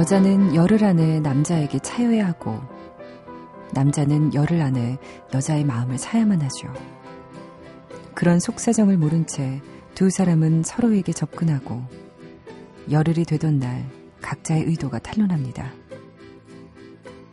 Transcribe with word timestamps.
여자는 0.00 0.56
열흘 0.56 0.82
안에 0.82 1.20
남자에게 1.20 1.78
차여야 1.78 2.26
하고 2.26 2.58
남자는 3.72 4.34
열흘 4.34 4.60
안에 4.60 4.98
여자의 5.32 5.64
마음을 5.64 5.98
사야만 5.98 6.42
하죠. 6.42 6.72
그런 8.14 8.40
속사정을 8.40 8.96
모른 8.96 9.26
채 9.26 9.60
두 10.00 10.08
사람은 10.08 10.62
서로에게 10.62 11.12
접근하고 11.12 11.82
열흘이 12.90 13.26
되던 13.26 13.58
날 13.58 13.86
각자의 14.22 14.64
의도가 14.64 14.98
탄론합니다. 14.98 15.74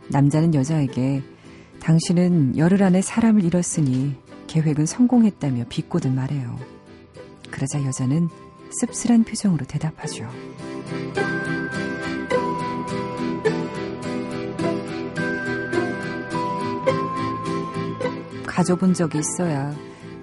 남자는 0.08 0.54
여자에게 0.54 1.22
당신은 1.80 2.58
열흘 2.58 2.82
안에 2.82 3.00
사람을 3.00 3.44
잃었으니 3.44 4.16
계획은 4.48 4.84
성공했다며 4.84 5.64
비꼬듯 5.70 6.12
말해요. 6.12 6.58
그러자 7.50 7.82
여자는 7.84 8.28
씁쓸한 8.70 9.24
표정으로 9.24 9.64
대답하죠. 9.64 10.28
가져본 18.58 18.92
적이 18.92 19.20
있어야 19.20 19.72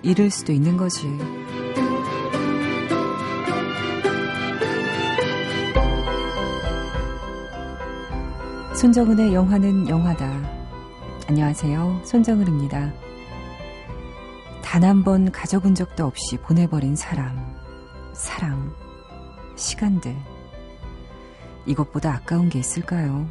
잃을 0.03 0.29
수도 0.29 0.51
있는 0.51 0.75
거지. 0.75 1.07
손정은의 8.75 9.33
영화는 9.33 9.87
영화다. 9.87 10.27
안녕하세요. 11.29 12.01
손정은입니다. 12.03 12.91
단 14.61 14.83
한 14.83 15.03
번 15.05 15.31
가져본 15.31 15.73
적도 15.73 16.05
없이 16.05 16.35
보내버린 16.37 16.97
사람, 16.97 17.55
사랑, 18.13 18.73
시간들. 19.55 20.13
이것보다 21.65 22.15
아까운 22.15 22.49
게 22.49 22.59
있을까요? 22.59 23.29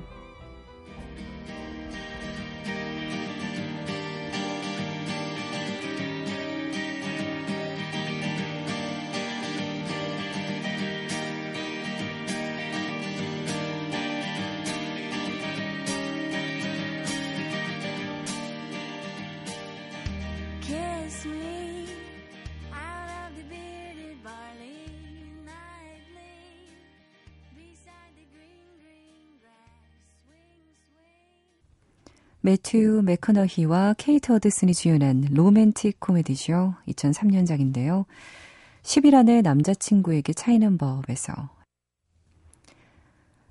매튜 32.45 33.01
맥커너히와 33.03 33.95
케이트 33.97 34.31
어드슨이 34.31 34.75
주연한 34.75 35.29
로맨틱 35.31 35.99
코미디죠. 35.99 36.75
2003년작인데요. 36.89 38.05
10일 38.83 39.15
안에 39.15 39.41
남자친구에게 39.41 40.35
차이는 40.35 40.77
법에서 40.77 41.33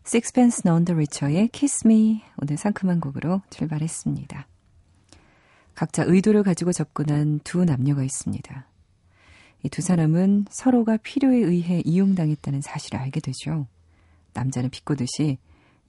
Sixpence 0.05 0.61
None 0.63 0.85
the 0.85 0.93
Richer의 0.95 1.47
Kiss 1.47 1.87
Me 1.87 2.21
오늘 2.39 2.55
상큼한 2.55 2.99
곡으로 2.99 3.41
출발했습니다. 3.49 4.47
각자 5.73 6.03
의도를 6.05 6.43
가지고 6.43 6.71
접근한 6.71 7.39
두 7.43 7.65
남녀가 7.65 8.03
있습니다. 8.03 8.67
이 9.63 9.69
두 9.69 9.81
사람은 9.81 10.45
서로가 10.51 10.97
필요에 10.97 11.37
의해 11.37 11.81
이용당했다는 11.83 12.61
사실을 12.61 12.99
알게 12.99 13.21
되죠. 13.21 13.65
남자는 14.33 14.69
비꼬듯이 14.69 15.39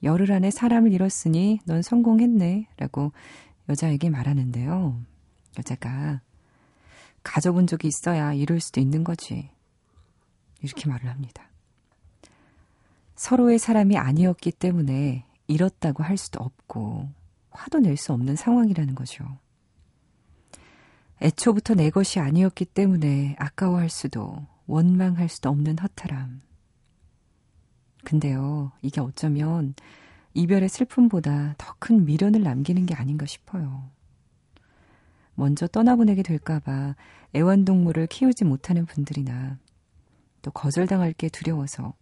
열흘 0.05 0.31
안에 0.31 0.51
사람을 0.51 0.93
잃었으니 0.93 1.59
넌 1.65 1.81
성공했네. 1.81 2.67
라고 2.77 3.11
여자에게 3.67 4.09
말하는데요. 4.09 5.01
여자가 5.57 6.21
가져본 7.23 7.65
적이 7.67 7.87
있어야 7.87 8.33
이럴 8.33 8.59
수도 8.59 8.79
있는 8.79 9.03
거지. 9.03 9.49
이렇게 10.61 10.87
말을 10.87 11.09
합니다. 11.09 11.49
서로의 13.15 13.59
사람이 13.59 13.97
아니었기 13.97 14.51
때문에 14.51 15.25
잃었다고 15.47 16.03
할 16.03 16.17
수도 16.17 16.43
없고 16.43 17.09
화도 17.49 17.79
낼 17.79 17.97
수 17.97 18.13
없는 18.13 18.35
상황이라는 18.35 18.93
거죠. 18.95 19.25
애초부터 21.21 21.75
내 21.75 21.89
것이 21.89 22.19
아니었기 22.19 22.65
때문에 22.65 23.35
아까워할 23.39 23.89
수도 23.89 24.45
원망할 24.67 25.29
수도 25.29 25.49
없는 25.49 25.79
허탈함. 25.79 26.41
근데요, 28.05 28.71
이게 28.81 29.01
어쩌면 29.01 29.73
이별의 30.33 30.69
슬픔보다 30.69 31.55
더 31.57 31.75
큰 31.79 32.05
미련을 32.05 32.41
남기는 32.41 32.85
게 32.85 32.95
아닌가 32.95 33.25
싶어요. 33.25 33.91
먼저 35.35 35.67
떠나보내게 35.67 36.23
될까봐 36.23 36.95
애완동물을 37.35 38.07
키우지 38.07 38.45
못하는 38.45 38.85
분들이나 38.85 39.59
또 40.41 40.51
거절당할 40.51 41.13
게 41.13 41.29
두려워서 41.29 41.93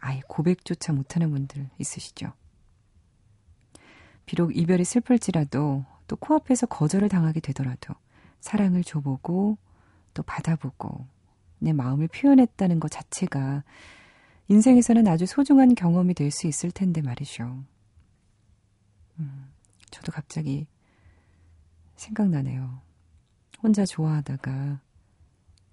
아예 0.00 0.20
고백조차 0.28 0.92
못하는 0.92 1.30
분들 1.30 1.70
있으시죠. 1.78 2.32
비록 4.26 4.56
이별이 4.56 4.84
슬플지라도 4.84 5.84
또 6.08 6.16
코앞에서 6.16 6.66
거절을 6.66 7.08
당하게 7.08 7.40
되더라도 7.40 7.94
사랑을 8.40 8.82
줘보고 8.84 9.56
또 10.14 10.22
받아보고 10.24 11.06
내 11.58 11.72
마음을 11.72 12.08
표현했다는 12.08 12.80
것 12.80 12.90
자체가 12.90 13.62
인생에서는 14.48 15.06
아주 15.08 15.26
소중한 15.26 15.74
경험이 15.74 16.14
될 16.14 16.30
수 16.30 16.46
있을 16.46 16.70
텐데 16.70 17.02
말이죠. 17.02 17.64
음, 19.18 19.50
저도 19.90 20.12
갑자기 20.12 20.66
생각나네요. 21.96 22.80
혼자 23.62 23.84
좋아하다가 23.84 24.80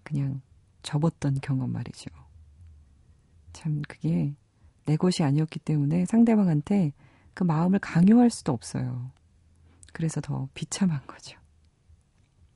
그냥 0.03 0.41
접었던 0.81 1.39
경험 1.41 1.71
말이죠. 1.71 2.09
참 3.51 3.81
그게 3.87 4.33
내 4.85 4.97
것이 4.97 5.23
아니었기 5.23 5.59
때문에 5.59 6.05
상대방한테 6.05 6.93
그 7.33 7.43
마음을 7.43 7.79
강요할 7.79 8.29
수도 8.29 8.51
없어요. 8.51 9.11
그래서 9.91 10.21
더 10.21 10.49
비참한 10.53 11.05
거죠. 11.05 11.37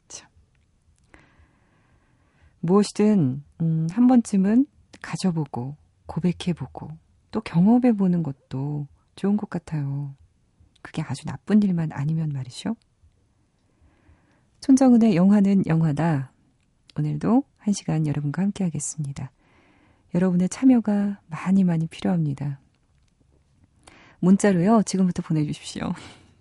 참. 0.08 0.30
무엇이든 2.62 3.44
음, 3.62 3.88
한 3.92 4.08
번쯤은 4.08 4.66
가져보고 5.02 5.76
고백해보고 6.08 6.90
또 7.32 7.42
경험해보는 7.42 8.24
것도 8.24 8.88
좋은 9.16 9.38
것 9.38 9.50
같아요. 9.50 10.16
그게 10.82 11.02
아주 11.02 11.26
나쁜 11.26 11.62
일만 11.62 11.92
아니면 11.92 12.30
말이죠. 12.30 12.76
손정은의 14.62 15.16
영화는 15.16 15.66
영화다. 15.68 16.32
오늘도 16.98 17.44
한 17.58 17.74
시간 17.74 18.08
여러분과 18.08 18.42
함께 18.42 18.64
하겠습니다. 18.64 19.32
여러분의 20.16 20.50
참여가 20.50 21.20
많이 21.28 21.64
많이 21.64 21.88
필요합니다. 21.88 22.60
문자로요, 24.20 24.84
지금부터 24.84 25.22
보내주십시오. 25.22 25.92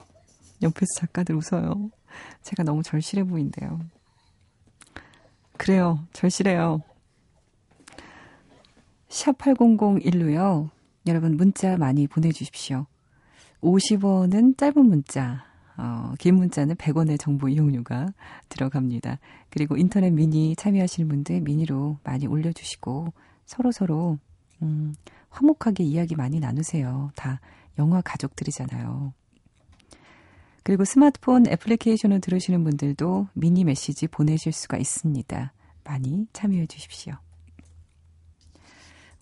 옆에서 0.63 0.87
작가들 0.97 1.35
웃어요. 1.35 1.91
제가 2.43 2.63
너무 2.63 2.83
절실해 2.83 3.25
보인대요. 3.25 3.81
그래요, 5.59 6.07
절실해요. 6.13 6.83
샵 9.09 9.39
8001로요. 9.39 10.71
여러분 11.07 11.37
문자 11.37 11.77
많이 11.77 12.07
보내주십시오. 12.07 12.87
50원은 13.61 14.59
짧은 14.59 14.85
문자, 14.85 15.45
어, 15.77 16.13
긴 16.19 16.37
문자는 16.37 16.77
100원의 16.77 17.19
정보 17.19 17.49
이용료가 17.49 18.09
들어갑니다. 18.49 19.19
그리고 19.51 19.77
인터넷 19.77 20.11
미니 20.11 20.55
참여하시는 20.57 21.09
분들 21.09 21.41
미니로 21.43 21.99
많이 22.03 22.27
올려주시고 22.27 23.13
서로서로 23.47 24.19
음, 24.63 24.95
화목하게 25.31 25.85
이야기 25.85 26.17
많이 26.17 26.41
나누세요. 26.41 27.11
다 27.15 27.41
영화 27.79 28.01
가족들이잖아요. 28.01 29.13
그리고 30.63 30.85
스마트폰 30.85 31.47
애플리케이션을 31.47 32.21
들으시는 32.21 32.65
분들도 32.65 33.29
미니 33.35 33.65
메시지 33.65 34.09
보내실 34.09 34.53
수가 34.53 34.79
있습니다. 34.79 35.53
많이 35.85 36.27
참여해 36.33 36.67
주십시오. 36.67 37.15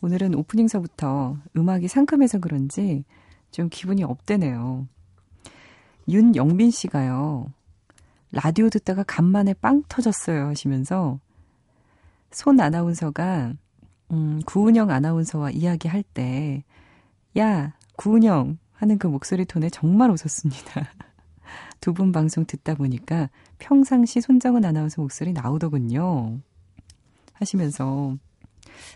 오늘은 0.04 0.34
오프닝서부터 0.34 1.38
음악이 1.56 1.88
상큼해서 1.88 2.38
그런지 2.38 3.04
좀 3.50 3.70
기분이 3.70 4.04
업되네요. 4.04 4.86
윤영빈 6.08 6.70
씨가요. 6.70 7.46
라디오 8.30 8.68
듣다가 8.68 9.02
간만에 9.02 9.54
빵 9.54 9.82
터졌어요 9.88 10.48
하시면서 10.48 11.18
손 12.30 12.60
아나운서가 12.60 13.54
음, 14.10 14.42
구은영 14.44 14.90
아나운서와 14.90 15.52
이야기할 15.52 16.02
때 16.02 16.64
야, 17.38 17.72
구은영 17.96 18.58
하는 18.74 18.98
그 18.98 19.06
목소리 19.06 19.46
톤에 19.46 19.70
정말 19.70 20.10
웃었습니다. 20.10 20.82
두 21.80 21.94
분 21.94 22.12
방송 22.12 22.44
듣다 22.44 22.74
보니까 22.74 23.30
평상시 23.58 24.20
손정은 24.20 24.66
아나운서 24.66 25.00
목소리 25.00 25.32
나오더군요. 25.32 26.40
하시면서 27.32 28.18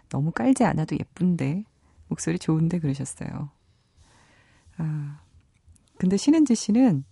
너무 0.09 0.33
깔지 0.33 0.65
않아도 0.65 0.97
예쁜데 0.99 1.65
목소리 2.09 2.39
좋은데 2.39 2.79
그러셨어요. 2.79 3.51
아, 4.79 5.21
근데 5.99 6.17
신은지 6.17 6.55
씨는 6.55 7.05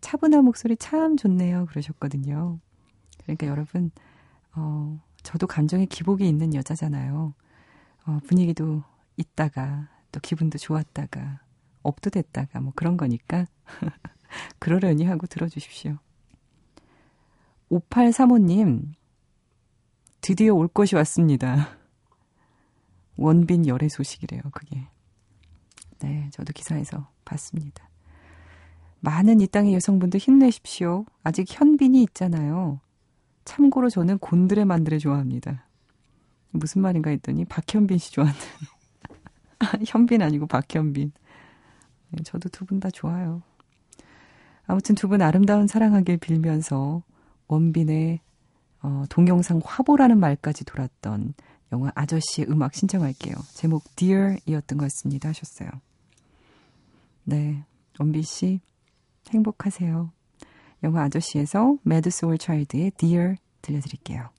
차분한 0.00 0.44
목소리 0.44 0.76
참 0.76 1.16
좋네요. 1.16 1.66
그러셨거든요. 1.66 2.60
그러니까 3.22 3.46
여러분, 3.46 3.90
어, 4.54 5.00
저도 5.22 5.46
감정에 5.46 5.86
기복이 5.86 6.28
있는 6.28 6.54
여자잖아요. 6.54 7.34
어, 8.06 8.18
분위기도 8.26 8.82
있다가, 9.16 9.88
또 10.12 10.20
기분도 10.20 10.58
좋았다가, 10.58 11.40
업도 11.82 12.10
됐다가, 12.10 12.60
뭐 12.60 12.72
그런 12.76 12.96
거니까, 12.96 13.46
그러려니 14.58 15.04
하고 15.04 15.26
들어주십시오. 15.26 15.96
5835님, 17.70 18.92
드디어 20.20 20.54
올 20.54 20.68
것이 20.68 20.94
왔습니다. 20.96 21.78
원빈 23.16 23.66
열애 23.66 23.88
소식이래요, 23.88 24.42
그게. 24.52 24.86
네, 26.00 26.28
저도 26.32 26.52
기사에서 26.52 27.08
봤습니다. 27.24 27.88
많은 29.00 29.40
이 29.40 29.46
땅의 29.46 29.74
여성분들 29.74 30.18
힘내십시오. 30.20 31.04
아직 31.22 31.46
현빈이 31.48 32.02
있잖아요. 32.04 32.80
참고로 33.44 33.90
저는 33.90 34.18
곤드레 34.18 34.64
만드레 34.64 34.98
좋아합니다. 34.98 35.66
무슨 36.50 36.82
말인가 36.82 37.10
했더니 37.10 37.44
박현빈 37.44 37.98
씨 37.98 38.12
좋아하는. 38.12 38.38
현빈 39.86 40.22
아니고 40.22 40.46
박현빈. 40.46 41.12
네, 42.10 42.22
저도 42.24 42.48
두 42.48 42.64
분 42.66 42.80
다 42.80 42.90
좋아요. 42.90 43.42
아무튼 44.66 44.94
두 44.94 45.08
분 45.08 45.20
아름다운 45.22 45.66
사랑하길 45.66 46.18
빌면서 46.18 47.02
원빈의 47.48 48.20
어, 48.82 49.04
동영상 49.10 49.60
화보라는 49.64 50.18
말까지 50.18 50.64
돌았던 50.64 51.34
영화 51.72 51.90
아저씨의 51.94 52.48
음악 52.48 52.74
신청할게요. 52.74 53.34
제목 53.54 53.84
Dear이었던 53.96 54.78
것 54.78 54.84
같습니다 54.84 55.30
하셨어요. 55.30 55.70
네, 57.24 57.64
원빈 57.98 58.22
씨 58.22 58.60
행복하세요. 59.30 60.12
영화 60.82 61.02
아저씨에서 61.02 61.76
매드 61.82 62.10
소울 62.10 62.38
차일드의 62.38 62.92
Dear 62.92 63.36
들려드릴게요. 63.62 64.30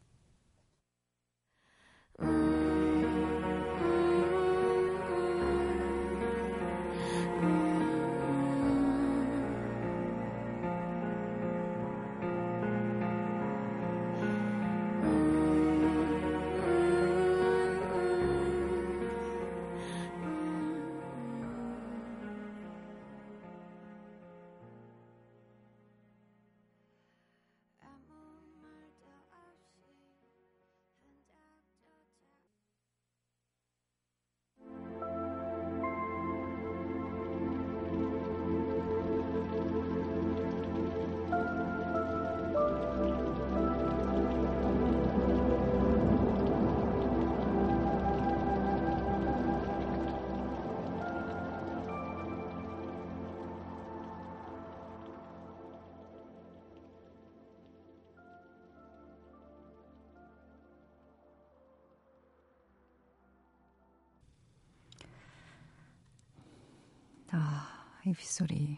아, 67.37 67.67
이 68.05 68.13
빗소리. 68.13 68.77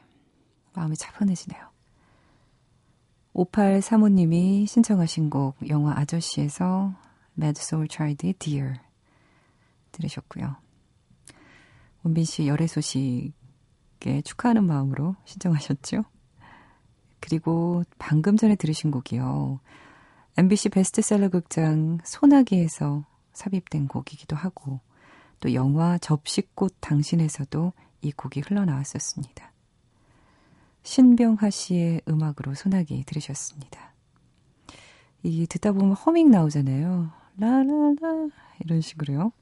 마음이 0.74 0.98
차분해지네요. 0.98 1.69
5835님이 3.36 4.65
신청하신 4.65 5.30
곡, 5.30 5.56
영화 5.69 5.95
아저씨에서 5.95 6.95
Mad 7.38 7.59
Soul 7.62 7.88
Child의 7.88 8.33
Dear 8.33 8.74
들으셨고요. 9.92 10.56
원빈 12.01 12.25
씨 12.25 12.48
열애 12.48 12.65
소식에 12.65 14.21
축하하는 14.24 14.65
마음으로 14.65 15.15
신청하셨죠? 15.25 16.04
그리고 17.19 17.83
방금 18.00 18.38
전에 18.38 18.56
들으신 18.56 18.89
곡이요. 18.89 19.59
MBC 20.38 20.69
베스트셀러 20.69 21.30
극장 21.30 22.00
소나기에서 22.04 23.06
삽입된 23.33 23.88
곡이기도 23.88 24.36
하고, 24.36 24.80
또 25.39 25.54
영화 25.54 26.00
접시꽃 26.00 26.75
당신에서도 26.80 27.74
이 28.07 28.12
곡이 28.13 28.39
흘러나왔었습니다. 28.39 29.51
신병하 30.83 31.50
씨의 31.50 32.01
음악으로 32.07 32.56
소나기 32.56 33.04
들으셨습니다. 33.04 33.94
이 35.24 35.45
듣다 35.48 35.74
보면 35.74 35.92
허밍 35.92 36.31
나오잖아요. 36.31 37.12
라라라 37.38 38.30
이런 38.62 38.80
식으로요. 38.80 39.33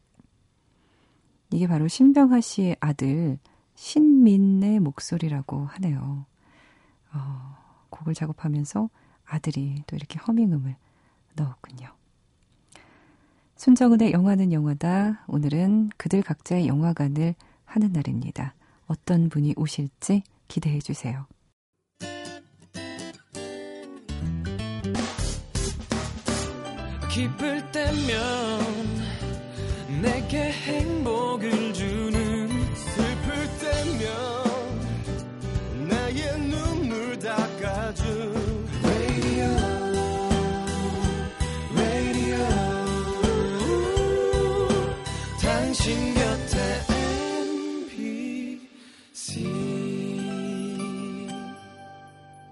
이게 1.52 1.68
바로 1.68 1.88
신병하 1.88 2.42
씨의 2.42 2.78
아들 2.80 3.38
신민의 3.76 4.80
목소리라고 4.80 5.66
하네요. 5.66 6.26
어, 7.14 7.58
곡을 7.92 8.16
작업하면서 8.16 8.90
아들이 9.26 9.84
또 9.86 9.96
이렇게 9.96 10.18
허밍음을 10.18 10.76
넣었군요. 11.36 11.90
순정은의 13.58 14.12
영화는 14.12 14.52
영화다. 14.52 15.24
오늘은 15.28 15.90
그들 15.98 16.24
각자의 16.24 16.68
영화관을 16.68 17.36
하는 17.76 17.92
날입니다. 17.92 18.56
어떤 18.88 19.28
분이 19.28 19.54
오실지 19.58 20.24
기대해 20.48 20.80
주세요. 20.80 21.28
기쁠 27.12 27.72
때면 27.72 28.62
내게 30.02 30.52
행복을 30.52 31.74
주 31.74 31.95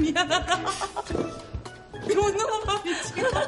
미안하다. 0.00 0.58
이런 2.08 2.36
놈아 2.36 2.82
미치겠다. 2.84 3.40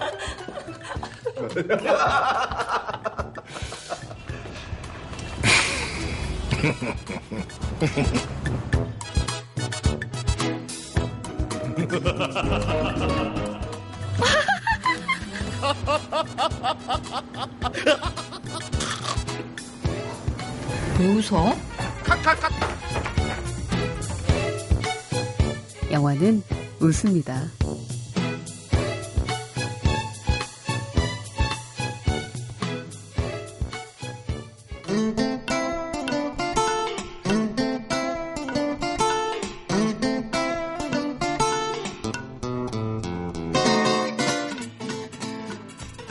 왜 20.99 21.07
웃어? 21.09 21.55
우리는 26.23 26.41
웃습니다. 26.81 27.51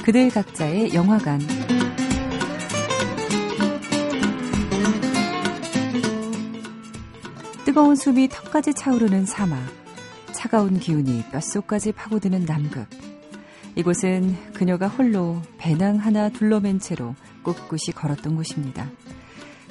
그들 0.04 0.30
각자의 0.30 0.94
영화관 0.94 1.40
뜨거운 7.64 7.96
숨이 7.96 8.28
턱까지 8.28 8.74
차오르는 8.74 9.26
사막 9.26 9.81
차가운 10.42 10.80
기운이 10.80 11.26
뼛속까지 11.32 11.92
파고드는 11.92 12.46
남극. 12.46 12.88
이곳은 13.76 14.36
그녀가 14.54 14.88
홀로 14.88 15.40
배낭 15.60 15.98
하나 15.98 16.30
둘러맨 16.30 16.80
채로 16.80 17.14
꿋꿋이 17.44 17.94
걸었던 17.94 18.36
곳입니다. 18.36 18.90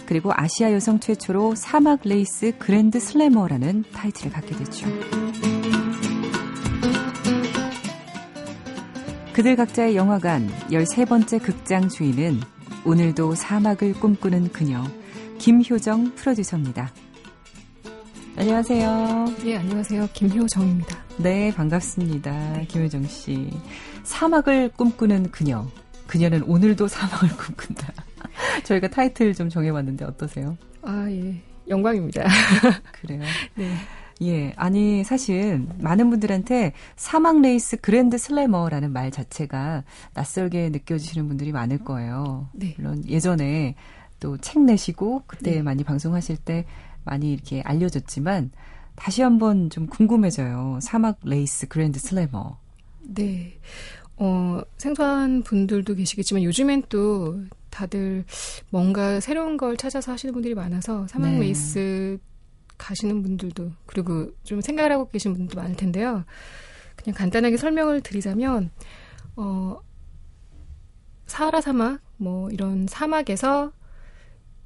그리고 0.07 0.31
아시아 0.33 0.73
여성 0.73 1.01
최초로 1.01 1.57
사막 1.57 2.03
레이스 2.05 2.57
Grand 2.61 3.01
Slammer라는 3.01 3.83
타이틀을 3.93 4.31
갖게 4.31 4.55
됐죠. 4.55 4.87
그들 9.33 9.57
각자의 9.57 9.97
영화관 9.97 10.49
13번째 10.71 11.43
극장 11.43 11.89
주인은 11.89 12.39
오늘도 12.85 13.35
사막을 13.35 13.95
꿈꾸는 13.95 14.53
그녀 14.53 14.85
김효정 15.39 16.15
프로듀서입니다. 16.15 16.93
안녕하세요. 18.37 19.27
예, 19.45 19.57
안녕하세요. 19.59 20.09
김효정입니다. 20.13 20.97
네, 21.19 21.53
반갑습니다. 21.55 22.63
김효정 22.69 23.05
씨. 23.07 23.51
사막을 24.05 24.71
꿈꾸는 24.77 25.31
그녀. 25.31 25.67
그녀는 26.07 26.43
오늘도 26.45 26.89
사막을 26.89 27.29
꿈꾼다. 27.37 27.93
저희가 28.65 28.89
타이틀 28.89 29.35
좀 29.35 29.49
정해봤는데 29.49 30.05
어떠세요? 30.05 30.57
아, 30.83 31.07
예. 31.11 31.41
영광입니다. 31.69 32.25
그래요. 32.93 33.21
네. 33.55 33.75
예. 34.23 34.53
아니, 34.57 35.05
사실 35.05 35.67
많은 35.79 36.09
분들한테 36.11 36.73
사막 36.97 37.41
레이스 37.43 37.77
Grand 37.79 38.17
Slammer라는 38.17 38.93
말 38.93 39.11
자체가 39.11 39.85
낯설게 40.15 40.71
느껴지시는 40.71 41.29
분들이 41.29 41.53
많을 41.53 41.79
거예요. 41.79 42.49
네. 42.53 42.75
물론 42.79 43.05
예전에 43.07 43.75
또 44.19 44.37
책 44.39 44.63
내시고 44.63 45.23
그때 45.27 45.53
네. 45.53 45.63
많이 45.63 45.83
방송하실 45.83 46.37
때 46.39 46.67
많이 47.11 47.33
이렇게 47.33 47.61
알려졌지만 47.63 48.53
다시 48.95 49.21
한번 49.23 49.69
좀 49.69 49.89
궁금해져요. 49.89 50.79
사막 50.81 51.19
레이스 51.25 51.67
그랜드 51.67 51.99
슬래머. 51.99 52.59
네. 53.01 53.59
어, 54.17 54.61
생소한 54.79 55.43
분들도 55.43 55.95
계시겠지만 55.95 56.45
요즘엔 56.45 56.85
또 56.89 57.43
다들 57.71 58.25
뭔가 58.71 59.19
새로운 59.19 59.57
걸 59.57 59.77
찾아서 59.77 60.13
하시는 60.13 60.33
분들이 60.33 60.55
많아서 60.55 61.07
사막 61.09 61.33
네. 61.33 61.41
레이스 61.41 62.19
가시는 62.79 63.23
분들도 63.23 63.73
그리고 63.87 64.31
좀 64.45 64.61
생각을 64.61 64.93
하고 64.93 65.09
계신 65.09 65.33
분들도 65.33 65.61
많을 65.61 65.77
텐데요. 65.77 66.25
그냥 66.95 67.17
간단하게 67.17 67.57
설명을 67.57 68.03
드리자면 68.03 68.71
어 69.37 69.81
사하라 71.27 71.61
사막 71.61 72.01
뭐 72.19 72.51
이런 72.51 72.87
사막에서 72.87 73.73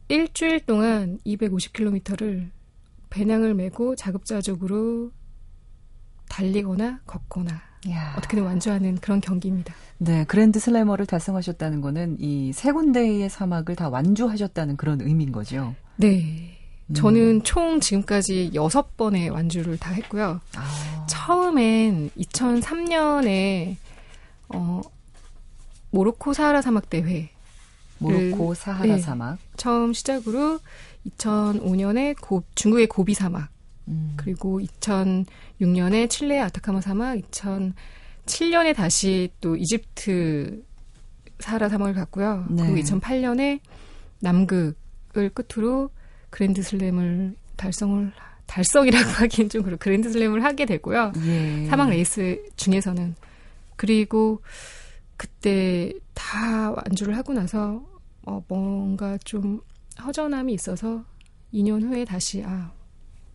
일주일 0.08 0.61
동안 0.66 1.18
250km를 1.26 2.50
배낭을 3.11 3.54
메고 3.54 3.94
자급자족으로 3.96 5.11
달리거나 6.28 7.00
걷거나 7.06 7.61
이야. 7.87 8.14
어떻게든 8.16 8.44
완주하는 8.44 8.96
그런 8.96 9.20
경기입니다. 9.20 9.75
네, 9.99 10.25
그랜드 10.25 10.58
슬래머를 10.58 11.06
달성하셨다는 11.06 11.80
거는 11.80 12.16
이 12.18 12.52
세 12.54 12.73
군데의 12.73 13.28
사막을 13.28 13.76
다 13.76 13.88
완주하셨다는 13.88 14.76
그런 14.76 15.00
의미인 15.00 15.32
거죠. 15.32 15.75
네. 15.96 16.58
음. 16.88 16.94
저는 16.94 17.42
총 17.44 17.80
지금까지 17.80 18.50
여섯 18.54 18.96
번의 18.96 19.30
완주를 19.30 19.78
다 19.78 19.92
했고요. 19.92 20.40
아, 20.56 21.06
처음엔 21.08 22.11
2003년에 22.16 23.76
어 24.49 24.80
모로코 25.90 26.32
사하라 26.32 26.61
사막 26.62 26.90
대회 26.90 27.30
모로코 27.98 28.54
사하라 28.54 28.96
네. 28.96 29.00
사막. 29.00 29.38
처음 29.56 29.92
시작으로 29.92 30.60
2005년에 31.08 32.16
고, 32.20 32.42
중국의 32.54 32.86
고비 32.86 33.14
사막 33.14 33.48
음. 33.88 34.14
그리고 34.16 34.60
2006년에 34.60 36.08
칠레의 36.08 36.42
아타카마 36.42 36.80
사막, 36.80 37.16
2007년에 37.30 38.74
다시 38.74 39.30
또 39.40 39.56
이집트 39.56 40.62
사하라 41.40 41.68
사막을 41.68 41.94
갔고요. 41.94 42.46
네. 42.50 42.62
그리고 42.66 42.76
2008년에 42.88 43.60
남극을 44.20 45.30
끝으로 45.34 45.90
그랜드 46.30 46.62
슬램을 46.62 47.34
달성을 47.56 48.12
달성이라고 48.46 49.08
하기엔 49.22 49.48
좀 49.48 49.62
그렇고 49.62 49.78
그랜드 49.80 50.10
슬램을 50.10 50.42
하게 50.44 50.64
되고요. 50.66 51.12
예. 51.26 51.66
사막 51.66 51.90
레이스 51.90 52.42
중에서는 52.56 53.14
그리고 53.76 54.40
그때 55.16 55.92
다 56.14 56.71
완주를 56.73 57.16
하고 57.16 57.33
나서 57.33 57.85
어, 58.23 58.42
뭔가 58.49 59.18
좀 59.18 59.61
허전함이 60.02 60.52
있어서 60.54 61.04
2년 61.52 61.83
후에 61.83 62.04
다시 62.04 62.42
아 62.44 62.73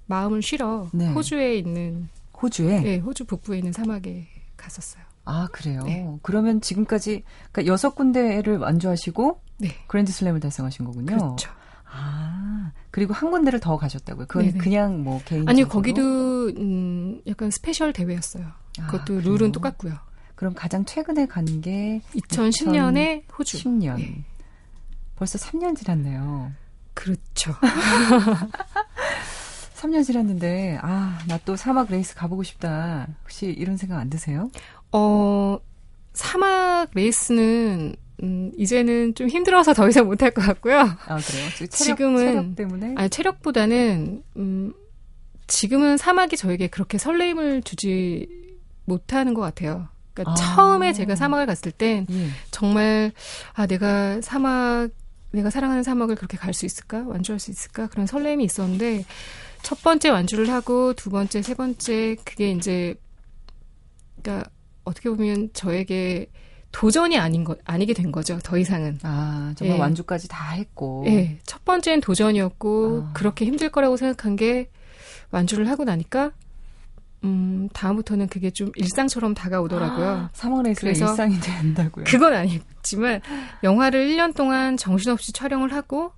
마음을 0.07 0.41
쉬러 0.41 0.89
네. 0.91 1.11
호주에 1.11 1.55
있는 1.55 2.09
호주에. 2.41 2.81
네, 2.81 2.97
호주 2.97 3.25
북부에 3.25 3.59
있는 3.59 3.71
사막에 3.71 4.27
갔었어요. 4.57 5.03
아 5.25 5.47
그래요. 5.51 5.83
네. 5.83 6.17
그러면 6.23 6.59
지금까지 6.61 7.23
그러니까 7.51 7.71
여섯 7.71 7.95
군데를 7.95 8.57
완주하시고 8.57 9.41
네, 9.59 9.69
그랜드 9.87 10.11
슬램을 10.11 10.39
달성하신 10.39 10.85
거군요. 10.85 11.17
그렇죠. 11.17 11.51
아 11.91 12.71
그리고 12.91 13.13
한 13.13 13.31
군데를 13.31 13.59
더 13.59 13.77
가셨다고요. 13.77 14.25
그건 14.27 14.47
네네. 14.47 14.57
그냥 14.57 15.03
뭐 15.03 15.21
개인. 15.25 15.47
아니요, 15.47 15.67
거기도 15.67 16.01
음, 16.49 17.21
약간 17.27 17.51
스페셜 17.51 17.93
대회였어요. 17.93 18.45
아, 18.79 18.87
그것도 18.87 19.15
그래요? 19.15 19.21
룰은 19.21 19.51
똑같고요. 19.51 19.93
그럼 20.39 20.53
가장 20.53 20.85
최근에 20.85 21.25
간 21.25 21.43
게 21.61 22.01
2010년에 22.15 23.23
호주. 23.37 23.57
10년. 23.57 23.97
네. 23.97 24.23
벌써 25.17 25.37
3년 25.37 25.75
지났네요. 25.75 26.53
그렇죠. 26.93 27.53
3년 29.75 30.05
지났는데 30.05 30.77
아 30.81 31.19
나 31.27 31.37
또 31.43 31.57
사막 31.57 31.87
레이스 31.89 32.15
가보고 32.15 32.43
싶다. 32.43 33.07
혹시 33.23 33.47
이런 33.47 33.75
생각 33.75 33.99
안 33.99 34.09
드세요? 34.09 34.49
어, 34.93 35.59
사막 36.13 36.87
레이스는 36.93 37.95
음, 38.23 38.51
이제는 38.57 39.15
좀 39.15 39.27
힘들어서 39.27 39.73
더 39.73 39.89
이상 39.89 40.05
못할 40.05 40.31
것 40.31 40.41
같고요. 40.41 40.79
아 40.79 41.17
그래요? 41.17 41.49
체력, 41.69 41.97
지금은- 41.97 42.17
체력 42.19 42.55
때문에. 42.55 42.95
아니, 42.97 43.09
체력보다는, 43.09 44.23
음, 44.37 44.73
지금은 45.47 45.97
사막이 45.97 46.37
저에게 46.37 46.67
그렇게 46.67 46.97
설레임을 46.97 47.63
주지 47.63 48.29
못하는 48.85 49.33
것 49.33 49.41
같아요. 49.41 49.89
그러니까 50.23 50.31
아. 50.31 50.55
처음에 50.55 50.93
제가 50.93 51.15
사막을 51.15 51.45
갔을 51.45 51.71
땐 51.71 52.05
예. 52.09 52.27
정말, 52.51 53.11
아, 53.53 53.65
내가 53.67 54.21
사막, 54.21 54.89
내가 55.31 55.49
사랑하는 55.49 55.83
사막을 55.83 56.15
그렇게 56.15 56.37
갈 56.37 56.53
수 56.53 56.65
있을까? 56.65 57.03
완주할 57.07 57.39
수 57.39 57.51
있을까? 57.51 57.87
그런 57.87 58.07
설렘이 58.07 58.43
있었는데, 58.43 59.05
첫 59.61 59.81
번째 59.83 60.09
완주를 60.09 60.49
하고, 60.49 60.93
두 60.93 61.09
번째, 61.09 61.41
세 61.41 61.53
번째, 61.53 62.15
그게 62.23 62.51
이제, 62.51 62.95
그러니까 64.21 64.49
어떻게 64.83 65.09
보면 65.09 65.49
저에게 65.53 66.27
도전이 66.71 67.17
아닌 67.17 67.43
거, 67.43 67.55
아니게 67.65 67.93
된 67.93 68.11
거죠. 68.11 68.39
더 68.43 68.57
이상은. 68.57 68.99
아 69.03 69.53
정말 69.57 69.77
예. 69.77 69.81
완주까지 69.81 70.27
다 70.27 70.51
했고. 70.53 71.03
예, 71.07 71.39
첫 71.45 71.63
번째는 71.65 72.01
도전이었고 72.01 73.05
아. 73.09 73.13
그렇게 73.13 73.45
힘들 73.45 73.69
거라고 73.69 73.97
생각한 73.97 74.35
게 74.35 74.69
완주를 75.31 75.67
하고 75.69 75.83
나니까 75.83 76.31
음, 77.23 77.67
다음부터는 77.73 78.27
그게 78.27 78.49
좀 78.49 78.71
일상처럼 78.75 79.33
다가오더라고요. 79.33 80.07
아, 80.07 80.29
사막 80.33 80.63
레이스가 80.63 80.81
그래서 80.81 81.05
일상이 81.09 81.39
된다고요. 81.39 82.05
그건 82.05 82.33
아니지만 82.33 83.21
영화를 83.63 84.07
1년 84.07 84.35
동안 84.35 84.77
정신없이 84.77 85.33
촬영을 85.33 85.73
하고 85.73 86.11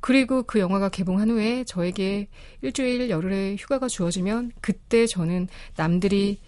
그리고 0.00 0.42
그 0.42 0.58
영화가 0.58 0.90
개봉한 0.90 1.30
후에 1.30 1.64
저에게 1.64 2.28
일주일 2.60 3.08
열흘의 3.08 3.56
휴가가 3.56 3.88
주어지면 3.88 4.52
그때 4.60 5.06
저는 5.06 5.48
남들이 5.76 6.40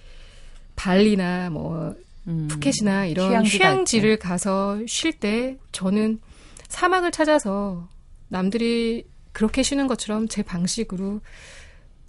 발리나 0.75 1.51
뭐 1.51 1.95
음. 2.27 2.49
푸켓이나 2.49 3.07
이런 3.07 3.31
휴양지 3.31 3.59
갈 3.59 3.73
휴양지를 3.73 4.19
가서 4.19 4.81
쉴 4.87 5.13
때 5.13 5.57
저는 5.73 6.21
사막을 6.69 7.13
찾아서 7.13 7.89
남들이 8.29 9.07
그렇게 9.33 9.63
쉬는 9.63 9.87
것처럼 9.87 10.29
제 10.29 10.43
방식으로 10.43 11.21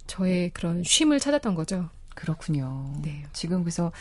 저의 0.08 0.50
그런 0.50 0.82
쉼을 0.82 1.20
찾았던 1.20 1.54
거죠. 1.54 1.88
그렇군요. 2.16 2.92
네. 3.02 3.22
지금 3.32 3.62
그래서 3.62 3.92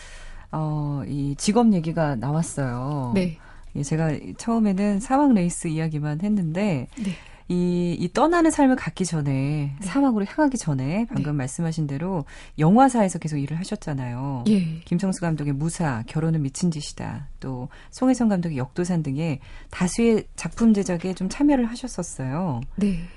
어, 0.52 1.04
이 1.06 1.36
직업 1.38 1.72
얘기가 1.74 2.16
나왔어요. 2.16 3.12
네. 3.14 3.38
예, 3.76 3.84
제가 3.84 4.18
처음에는 4.38 5.00
사막 5.00 5.34
레이스 5.34 5.68
이야기만 5.68 6.22
했는데 6.22 6.88
네. 6.98 7.12
이, 7.50 7.96
이 7.98 8.12
떠나는 8.12 8.52
삶을 8.52 8.76
갖기 8.76 9.06
전에 9.06 9.32
네. 9.32 9.76
사막으로 9.82 10.26
향하기 10.26 10.58
전에 10.58 11.06
방금 11.06 11.36
말씀하신 11.36 11.88
대로 11.88 12.26
영화사에서 12.60 13.20
계속 13.20 13.38
일을 13.38 13.58
하셨잖아요. 13.60 14.44
예. 14.48 14.80
김성수 14.82 15.22
감독의 15.22 15.54
무사, 15.54 16.04
결혼은 16.08 16.42
미친 16.42 16.72
짓이다. 16.72 17.30
또 17.40 17.70
송혜성 17.92 18.28
감독의 18.28 18.58
역도산 18.58 19.04
등의 19.04 19.40
다수의 19.70 20.26
작품 20.36 20.74
제작에 20.74 21.14
좀 21.14 21.30
참여를 21.30 21.66
하셨었어요. 21.66 22.62
네. 22.76 23.08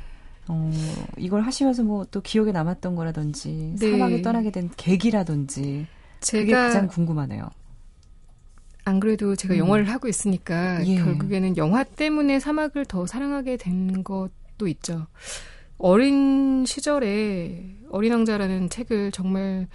어, 0.53 0.71
이걸 1.17 1.43
하시면서 1.43 1.85
뭐 1.85 2.05
또 2.11 2.21
기억에 2.21 2.51
남았던 2.51 2.97
거라든지 2.97 3.75
네. 3.79 3.91
사막에 3.93 4.21
떠나게 4.23 4.51
된 4.51 4.69
계기라든지 4.77 5.87
그게 6.21 6.47
제가 6.47 6.65
가장 6.65 6.89
궁금하네요. 6.89 7.49
안 8.85 8.99
그래도 8.99 9.37
제가 9.37 9.55
음. 9.55 9.59
영화를 9.59 9.89
하고 9.89 10.09
있으니까 10.09 10.85
예. 10.87 10.97
결국에는 10.97 11.57
영화 11.57 11.85
때문에 11.85 12.41
사막을 12.41 12.87
더 12.87 13.07
사랑하게 13.07 13.57
된 13.59 14.03
것도 14.03 14.67
있죠. 14.69 15.07
어린 15.79 16.65
시절에 16.67 17.77
어린 17.91 18.13
왕자라는 18.13 18.71
책을 18.71 19.13
정말 19.13 19.69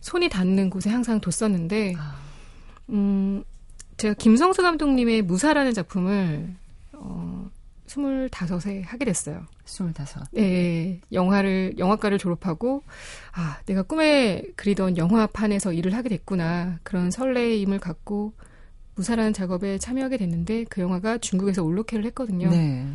손이 0.00 0.28
닿는 0.28 0.70
곳에 0.70 0.88
항상 0.90 1.20
뒀었는데, 1.20 1.94
아. 1.98 2.16
음, 2.90 3.42
제가 3.96 4.14
김성수 4.14 4.62
감독님의 4.62 5.22
무사라는 5.22 5.74
작품을, 5.74 6.54
어, 6.92 7.50
25세 7.96 8.84
하게 8.84 9.04
됐어요. 9.04 9.46
스물다섯. 9.64 10.24
네, 10.32 11.00
영화를, 11.12 11.74
영화과를 11.78 12.18
졸업하고, 12.18 12.82
아, 13.32 13.58
내가 13.66 13.82
꿈에 13.82 14.42
그리던 14.56 14.96
영화판에서 14.96 15.72
일을 15.72 15.94
하게 15.94 16.08
됐구나. 16.10 16.78
그런 16.82 17.10
설레임을 17.10 17.78
갖고, 17.78 18.34
무사라는 18.94 19.32
작업에 19.32 19.78
참여하게 19.78 20.16
됐는데, 20.18 20.64
그 20.64 20.80
영화가 20.80 21.18
중국에서 21.18 21.62
올로케를 21.62 22.04
했거든요. 22.06 22.50
네. 22.50 22.86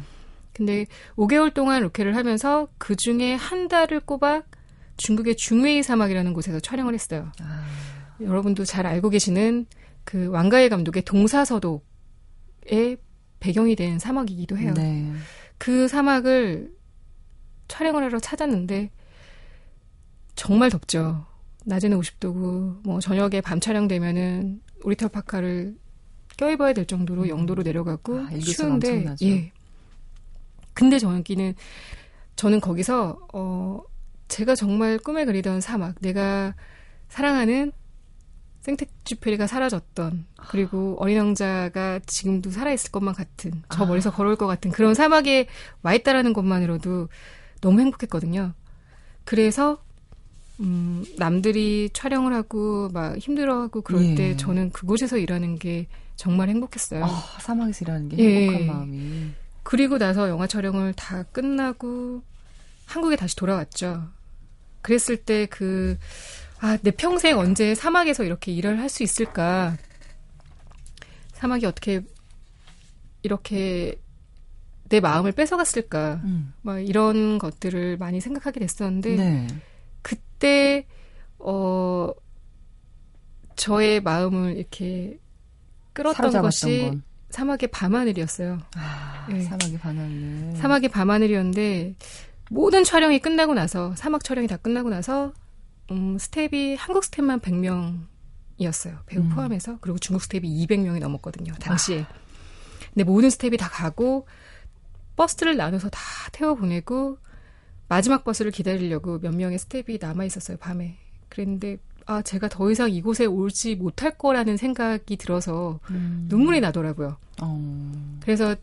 근데 0.53 0.86
5개월 1.15 1.53
동안 1.53 1.81
로케를 1.84 2.15
하면서 2.15 2.67
그 2.77 2.96
중에 2.96 3.36
한 3.36 3.67
달을 3.67 4.01
꼬박 4.01 4.46
중국의 4.98 5.38
중웨이 5.38 5.81
사막이라는 5.81 6.34
곳에서 6.34 6.60
촬영을 6.60 6.93
했어요. 6.93 7.31
아, 7.39 7.65
여러분도 8.20 8.65
잘 8.65 8.86
알고 8.86 9.10
계시는 9.10 9.65
그 10.03 10.27
왕가의 10.27 10.70
감독의 10.70 11.03
동사서독의 11.03 12.98
배경이 13.41 13.75
된 13.75 14.00
사막이기도 14.00 14.57
해요. 14.57 14.74
네. 14.75 15.12
그 15.57 15.89
사막을 15.89 16.71
촬영을 17.67 18.03
하러 18.03 18.19
찾았는데 18.19 18.91
정말 20.36 20.69
덥죠. 20.69 21.25
낮에는 21.65 22.00
50도고 22.00 22.81
뭐 22.83 23.00
저녁에 23.00 23.41
밤 23.41 23.60
촬영되면은 23.60 24.62
오리털 24.83 25.10
파카를 25.10 25.75
껴입어야 26.38 26.74
될 26.74 26.86
정도로 26.86 27.27
영도로 27.27 27.63
내려가고 27.63 28.19
아, 28.19 28.29
추운데 28.39 28.91
엄청나죠. 28.91 29.25
예. 29.25 29.51
근데 30.74 30.98
저기는 30.98 31.53
저는 32.36 32.62
거기서 32.62 33.27
어 33.33 33.81
제가 34.27 34.55
정말 34.55 34.98
꿈에 34.98 35.25
그리던 35.25 35.62
사막 35.62 35.95
내가 36.00 36.55
사랑하는 37.10 37.71
생텍쥐페리가 38.62 39.48
사라졌던 39.48 40.25
그리고 40.50 40.96
어린 41.00 41.18
왕자가 41.18 42.00
지금도 42.06 42.51
살아있을 42.51 42.91
것만 42.91 43.15
같은 43.15 43.63
저 43.70 43.84
아. 43.84 43.86
멀리서 43.88 44.12
걸어올 44.12 44.36
것 44.36 44.48
같은 44.48 44.72
그런 44.72 44.94
사막에 44.94 45.48
와 45.82 45.94
있다라는 45.94 46.34
것만으로도 46.34 47.10
너무 47.62 47.80
행복했거든요. 47.82 48.53
그래서 49.25 49.82
음, 50.60 51.04
남들이 51.17 51.89
촬영을 51.91 52.34
하고 52.34 52.89
막 52.89 53.17
힘들어하고 53.17 53.82
그럴 53.82 54.06
예. 54.06 54.15
때 54.15 54.38
저는 54.38 54.69
그곳에서 54.71 55.17
일하는 55.17 55.58
게 55.58 55.88
정말 56.15 56.50
행복했어요. 56.50 57.04
아, 57.04 57.10
사막에서 57.39 57.86
일하는 57.86 58.10
게 58.10 58.17
예. 58.19 58.41
행복한 58.41 58.67
마음이. 58.67 59.32
그리고 59.63 59.97
나서 59.97 60.30
영화 60.30 60.45
촬영을 60.45 60.93
다 60.93 61.24
끝나고 61.24 62.21
한국에 62.86 63.15
다시 63.15 63.36
돌아왔죠. 63.36 64.08
그랬을 64.82 65.17
때 65.17 65.47
그, 65.47 65.97
아, 66.62 66.78
내 66.82 66.91
평생 66.91 67.38
언제 67.39 67.74
사막에서 67.76 68.24
이렇게 68.24 68.52
일을 68.52 68.80
할 68.80 68.88
수 68.89 69.04
있을까. 69.04 69.76
사막이 71.34 71.65
어떻게, 71.65 72.02
이렇게 73.24 74.00
내 74.89 75.00
마음을 75.00 75.32
뺏어갔을까. 75.32 76.21
음. 76.24 76.54
막 76.62 76.80
이런 76.80 77.39
것들을 77.39 77.97
많이 77.97 78.21
생각하게 78.21 78.60
됐었는데, 78.60 79.15
네. 79.15 79.47
그때, 80.04 80.86
어, 81.39 82.12
저의 83.56 84.02
마음을 84.02 84.58
이렇게 84.58 85.19
끌었던 85.93 86.41
것이 86.41 86.82
건. 86.89 87.04
사막의 87.30 87.69
밤하늘이었어요. 87.71 88.60
아, 88.76 89.28
예. 89.32 89.41
사막의 89.41 89.78
밤하늘. 89.80 90.56
사막의 90.58 90.89
밤하늘이었는데 90.89 91.95
모든 92.50 92.84
촬영이 92.84 93.19
끝나고 93.19 93.54
나서 93.54 93.95
사막 93.95 94.24
촬영이 94.24 94.47
다 94.47 94.58
끝나고 94.58 94.89
나서 94.89 95.32
음, 95.91 96.17
스텝이 96.17 96.75
한국 96.75 97.04
스텝만 97.04 97.39
100명이었어요. 97.41 99.06
배우 99.06 99.23
음. 99.23 99.30
포함해서 99.30 99.77
그리고 99.82 99.99
중국 99.99 100.23
스텝이 100.23 100.65
200명이 100.65 100.99
넘었거든요. 100.99 101.54
당시에. 101.56 102.06
근데 102.93 103.04
모든 103.04 103.30
스텝이 103.30 103.58
다 103.58 103.69
가고 103.69 104.27
버스를 105.15 105.58
나눠서 105.58 105.89
다 105.89 105.99
태워 106.32 106.56
보내고 106.56 107.17
마지막 107.88 108.23
버스를 108.23 108.51
기다리려고 108.51 109.19
몇 109.19 109.36
명의 109.36 109.60
스텝이 109.60 109.97
남아 109.99 110.25
있었어요. 110.25 110.58
밤에. 110.58 110.97
그랬는데 111.30 111.77
아 112.06 112.21
제가 112.21 112.49
더 112.49 112.71
이상 112.71 112.89
이곳에 112.89 113.25
오지 113.25 113.75
못할 113.75 114.17
거라는 114.17 114.58
생각이 114.58 115.17
들어서 115.17 115.80
음. 115.91 116.25
눈물이 116.30 116.62
나더라고요. 116.62 117.17
어. 117.41 118.17
그래서 118.21 118.56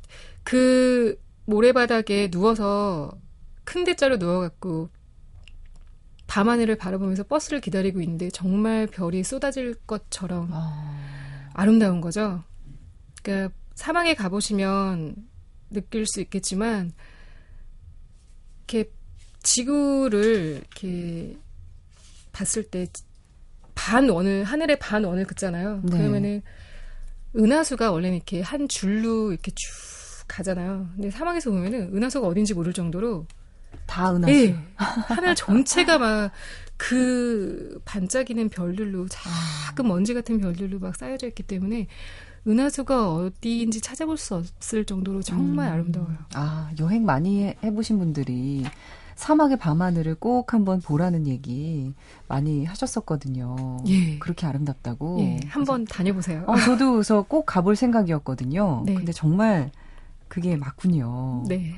그 0.43 1.21
모래바닥에 1.45 2.31
누워서 2.31 3.12
큰 3.64 3.85
대자로 3.85 4.17
누워갖고 4.17 4.91
밤하늘을 6.29 6.77
바라보면서 6.77 7.25
버스를 7.25 7.61
기다리고 7.61 8.01
있는데 8.01 8.31
정말 8.31 8.87
별이 8.87 9.25
쏟아질 9.25 9.75
것처럼 9.87 10.51
어. 10.53 10.97
아름다운 11.55 12.01
거죠. 12.01 12.45
그러니까 13.23 13.53
사막에 13.75 14.14
가보시면 14.14 15.17
느낄 15.71 16.07
수 16.07 16.21
있겠지만 16.21 16.93
이렇게 18.69 18.93
지구를 19.43 20.62
이렇게 20.62 21.37
봤을 22.33 22.62
때 22.62 22.87
반 23.79 24.09
원을 24.09 24.43
하늘의 24.43 24.81
반 24.81 25.05
원을 25.05 25.25
긋잖아요. 25.25 25.83
네. 25.85 25.97
그러면은 25.97 26.43
은하수가 27.37 27.93
원래는 27.93 28.17
이렇게 28.17 28.43
한 28.43 28.67
줄로 28.67 29.31
이렇게 29.31 29.53
쭉 29.55 29.71
가잖아요. 30.27 30.88
근데 30.95 31.11
사막에서 31.12 31.51
보면은 31.53 31.97
은하수가 31.97 32.27
어딘지 32.27 32.55
모를 32.55 32.73
정도로 32.73 33.27
다 33.88 34.14
은하수. 34.14 34.33
예, 34.33 34.57
하늘 34.77 35.35
전체가 35.35 35.98
막 35.98 36.31
그 36.81 37.81
반짝이는 37.85 38.51
별들로 38.51 39.07
작은 39.09 39.87
먼지 39.88 40.14
같은 40.14 40.38
별들로 40.40 40.79
막 40.79 40.94
쌓여져 40.94 41.27
있기 41.27 41.42
때문에 41.42 41.88
은하수가 42.46 43.12
어디인지 43.14 43.81
찾아볼 43.81 44.16
수 44.16 44.37
없을 44.37 44.85
정도로 44.85 45.20
정말 45.22 45.66
음. 45.66 45.72
아름다워요. 45.72 46.16
아, 46.35 46.70
여행 46.79 47.05
많이 47.05 47.42
해- 47.42 47.57
해보신 47.64 47.98
분들이 47.98 48.64
사막의 49.16 49.59
밤하늘을 49.59 50.14
꼭 50.14 50.55
한번 50.55 50.81
보라는 50.81 51.27
얘기 51.27 51.92
많이 52.29 52.64
하셨었거든요. 52.64 53.79
예. 53.88 54.16
그렇게 54.20 54.46
아름답다고. 54.46 55.18
예, 55.20 55.40
한번 55.48 55.85
다녀보세요. 55.85 56.44
어, 56.46 56.57
저도 56.57 56.92
그래서 56.92 57.22
꼭 57.22 57.44
가볼 57.44 57.74
생각이었거든요. 57.74 58.85
네. 58.87 58.94
근데 58.94 59.11
정말 59.11 59.72
그게 60.29 60.57
맞군요. 60.57 61.42
네. 61.48 61.74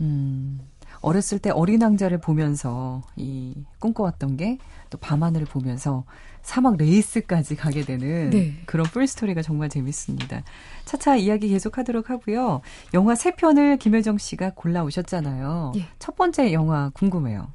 음, 0.00 0.58
어렸을 1.04 1.38
때 1.38 1.50
어린 1.50 1.82
왕자를 1.82 2.18
보면서 2.18 3.02
이 3.16 3.54
꿈꿔왔던 3.78 4.36
게 4.36 4.58
또 4.94 4.98
밤하늘을 4.98 5.44
보면서 5.46 6.04
사막 6.42 6.76
레이스까지 6.76 7.56
가게 7.56 7.84
되는 7.84 8.30
네. 8.30 8.62
그런 8.64 8.86
풀스토리가 8.86 9.42
정말 9.42 9.68
재밌습니다. 9.68 10.44
차차 10.84 11.16
이야기 11.16 11.48
계속하도록 11.48 12.10
하고요. 12.10 12.60
영화 12.92 13.16
세 13.16 13.32
편을 13.32 13.78
김효정 13.78 14.18
씨가 14.18 14.52
골라오셨잖아요. 14.54 15.72
예. 15.76 15.88
첫 15.98 16.14
번째 16.14 16.52
영화 16.52 16.90
궁금해요. 16.94 17.48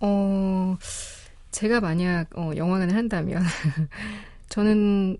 어, 0.00 0.78
제가 1.50 1.80
만약 1.80 2.30
어, 2.34 2.52
영화관을 2.56 2.96
한다면 2.96 3.42
저는 4.48 5.18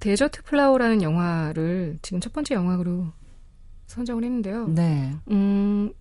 Desert 0.00 0.44
Flower라는 0.44 1.02
영화를 1.02 1.98
지금 2.00 2.20
첫 2.20 2.32
번째 2.32 2.54
영화로 2.54 3.08
선정을 3.86 4.24
했는데요. 4.24 4.68
네. 4.68 5.14
음, 5.30 5.92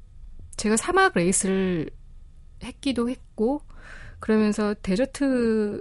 제가 0.58 0.78
사막 0.78 1.14
레이스를 1.16 1.90
했기도 2.64 3.10
했고 3.10 3.62
그러면서 4.20 4.74
데저트라는 4.82 5.80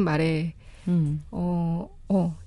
말에 0.00 0.54
음. 0.88 1.24
어, 1.30 1.88
어 2.08 2.38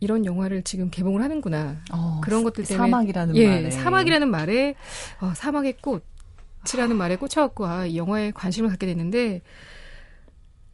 이런 0.00 0.24
영화를 0.24 0.62
지금 0.62 0.90
개봉을 0.90 1.22
하는구나. 1.22 1.80
어, 1.92 2.20
그런 2.22 2.44
것들 2.44 2.64
때문에 2.64 2.90
사막이라는 2.90 3.36
예, 3.36 3.48
말에. 3.48 3.70
사막이라는 3.70 4.30
말에 4.30 4.74
어, 5.20 5.32
사막의 5.34 5.78
꽃이라는 5.78 6.96
말에 6.96 7.16
꽂혀갖고 7.16 7.66
아, 7.66 7.86
이 7.86 7.96
영화에 7.96 8.30
관심을 8.32 8.68
갖게 8.70 8.86
됐는데 8.86 9.42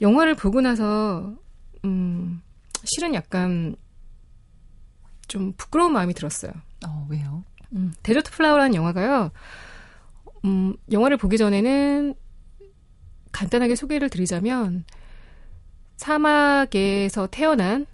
영화를 0.01 0.35
보고 0.35 0.61
나서 0.61 1.35
음, 1.85 2.43
실은 2.85 3.15
약간 3.15 3.77
좀 5.29 5.53
부끄러운 5.57 5.93
마음이 5.93 6.15
들었어요. 6.15 6.53
어, 6.87 7.07
왜요? 7.09 7.45
음, 7.75 7.93
Desert 8.03 8.31
Flower라는 8.33 8.75
영화가요. 8.75 9.31
음, 10.45 10.75
영화를 10.91 11.17
보기 11.17 11.39
전에는 11.39 12.15
간단하게 13.33 13.75
소개를 13.75 14.11
드리자면 14.11 14.85
사막에서 15.97 17.29
태어난 17.31 17.87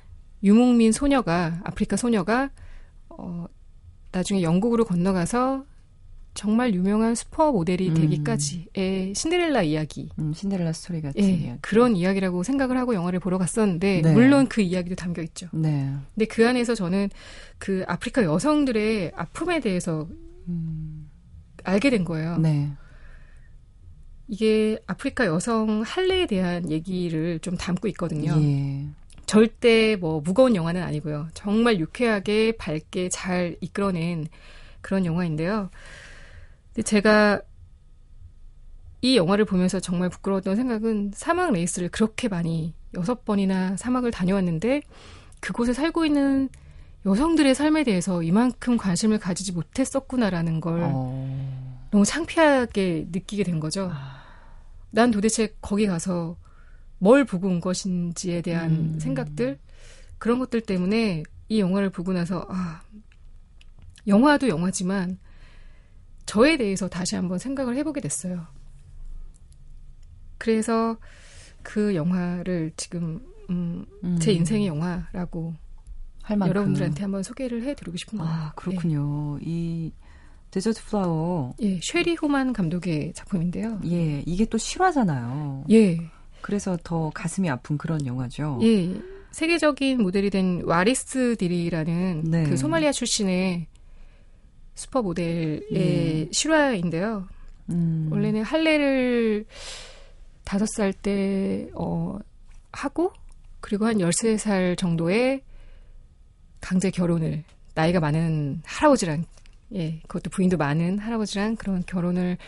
유목민 0.43 0.93
소녀가 0.93 1.61
아프리카 1.65 1.97
소녀가 1.97 2.51
어, 3.09 3.47
나중에 4.13 4.43
영국으로 4.43 4.85
건너가서 4.85 5.65
정말 6.35 6.73
유명한 6.75 7.15
슈퍼 7.15 7.51
모델이 7.51 7.89
음. 7.89 7.95
되기까지의 7.95 9.15
신데렐라 9.15 9.63
이야기. 9.63 10.09
음, 10.19 10.33
신데렐라 10.33 10.73
스토리 10.73 11.01
같은 11.03 11.21
예, 11.23 11.31
이야기. 11.31 11.59
그런 11.61 11.97
이야기라고 11.97 12.43
생각을 12.43 12.77
하고 12.77 12.95
영화를 12.95 13.19
보러 13.19 13.39
갔었는데 13.39 14.03
네. 14.03 14.13
물론 14.13 14.47
그 14.47 14.61
이야기도 14.61 14.95
담겨 14.95 15.23
있죠. 15.23 15.49
네. 15.53 15.93
근데 16.15 16.27
그 16.27 16.47
안에서 16.47 16.75
저는 16.75 17.11
그 17.59 17.85
아프리카 17.89 18.23
여성들의 18.23 19.13
아픔에 19.17 19.61
대해서 19.61 20.09
음, 20.49 21.11
알게 21.65 21.91
된 21.91 22.05
거예요. 22.05 22.39
네. 22.39 22.71
이게 24.29 24.79
아프리카 24.87 25.27
여성 25.27 25.83
할례에 25.85 26.27
대한 26.27 26.71
얘기를 26.71 27.39
좀 27.41 27.57
담고 27.57 27.89
있거든요. 27.89 28.35
예. 28.41 28.87
절대 29.27 29.97
뭐 29.97 30.21
무거운 30.21 30.55
영화는 30.55 30.83
아니고요. 30.83 31.29
정말 31.35 31.81
유쾌하게 31.81 32.53
밝게 32.53 33.09
잘 33.09 33.57
이끌어낸 33.61 34.27
그런 34.81 35.05
영화인데요. 35.05 35.71
제가 36.85 37.41
이 39.01 39.17
영화를 39.17 39.45
보면서 39.45 39.81
정말 39.81 40.09
부끄러웠던 40.09 40.57
생각은 40.57 41.13
사막 41.15 41.53
레이스를 41.53 41.89
그렇게 41.89 42.29
많이 42.29 42.75
여섯 42.95 43.25
번이나 43.25 43.77
사막을 43.77 44.11
다녀왔는데 44.11 44.83
그곳에 45.41 45.73
살고 45.73 46.05
있는 46.05 46.49
여성들의 47.07 47.55
삶에 47.55 47.85
대해서 47.85 48.23
이만큼 48.23 48.77
관심을 48.77 49.19
가지지 49.19 49.53
못했었구나라는 49.53 50.61
걸 50.61 50.81
어. 50.83 51.89
너무 51.91 52.05
창피하게 52.05 53.09
느끼게 53.13 53.45
된 53.45 53.61
거죠. 53.61 53.91
아. 53.93 54.19
난 54.91 55.11
도대체 55.11 55.55
거기 55.61 55.87
가서 55.87 56.37
뭘 56.99 57.25
보고 57.25 57.47
온 57.47 57.61
것인지에 57.61 58.43
대한 58.43 58.71
음. 58.71 58.99
생각들 58.99 59.59
그런 60.19 60.39
것들 60.41 60.61
때문에 60.61 61.23
이 61.49 61.61
영화를 61.61 61.91
보고 61.91 62.13
나서 62.13 62.45
아 62.49 62.83
영화도 64.07 64.49
영화지만 64.49 65.19
저에 66.29 66.59
대해서 66.59 66.89
다시 66.89 67.17
한번 67.17 67.39
생각을 67.39 67.75
해보게 67.77 68.03
됐어요. 68.03 68.47
그래서 70.37 70.99
그 71.63 71.95
영화를 71.95 72.71
지금 72.77 73.21
음, 73.49 73.87
음. 74.05 74.19
제 74.21 74.33
인생의 74.33 74.67
영화라고 74.67 75.55
할 76.23 76.37
만큼. 76.37 76.51
여러분들한테 76.55 77.01
한번 77.01 77.23
소개를 77.23 77.63
해드리고 77.63 77.97
싶은 77.97 78.19
거예요. 78.19 78.31
아, 78.31 78.53
그렇군요. 78.55 79.39
이 79.41 79.91
Desert 80.51 80.85
Flower. 80.85 81.55
예, 81.63 81.77
예, 81.77 81.81
쉐리 81.83 82.17
호만 82.17 82.53
감독의 82.53 83.15
작품인데요. 83.15 83.81
예, 83.87 84.23
이게 84.27 84.45
또 84.45 84.59
실화잖아요. 84.59 85.65
예, 85.71 85.99
그래서 86.43 86.77
더 86.85 87.11
가슴이 87.15 87.49
아픈 87.49 87.79
그런 87.79 88.05
영화죠. 88.05 88.61
예, 88.63 89.01
세계적인 89.31 90.03
모델이 90.03 90.29
된 90.29 90.61
와리스 90.65 91.37
디리라는 91.39 92.25
네. 92.25 92.45
그 92.45 92.59
소말리아 92.59 92.93
출신의 92.93 93.67
슈퍼 94.79 95.03
모델의 95.03 95.63
예. 95.73 96.29
실화인데요. 96.31 97.27
음. 97.71 98.09
원래는 98.13 98.45
할례를 98.45 99.45
다섯 100.45 100.67
살 100.77 100.93
때, 100.93 101.69
어, 101.75 102.17
하고, 102.71 103.13
그리고 103.61 103.87
한 103.87 103.99
13살 103.99 104.79
정도에 104.79 105.43
강제 106.61 106.93
결혼을, 106.93 107.43
나이가 107.75 107.99
많은 107.99 108.63
할아버지랑, 108.65 109.25
예, 109.75 109.99
그것도 110.07 110.31
부인도 110.31 110.57
많은 110.57 111.01
할아버지랑 111.01 111.57
그런 111.57 111.83
결혼을 111.85 112.39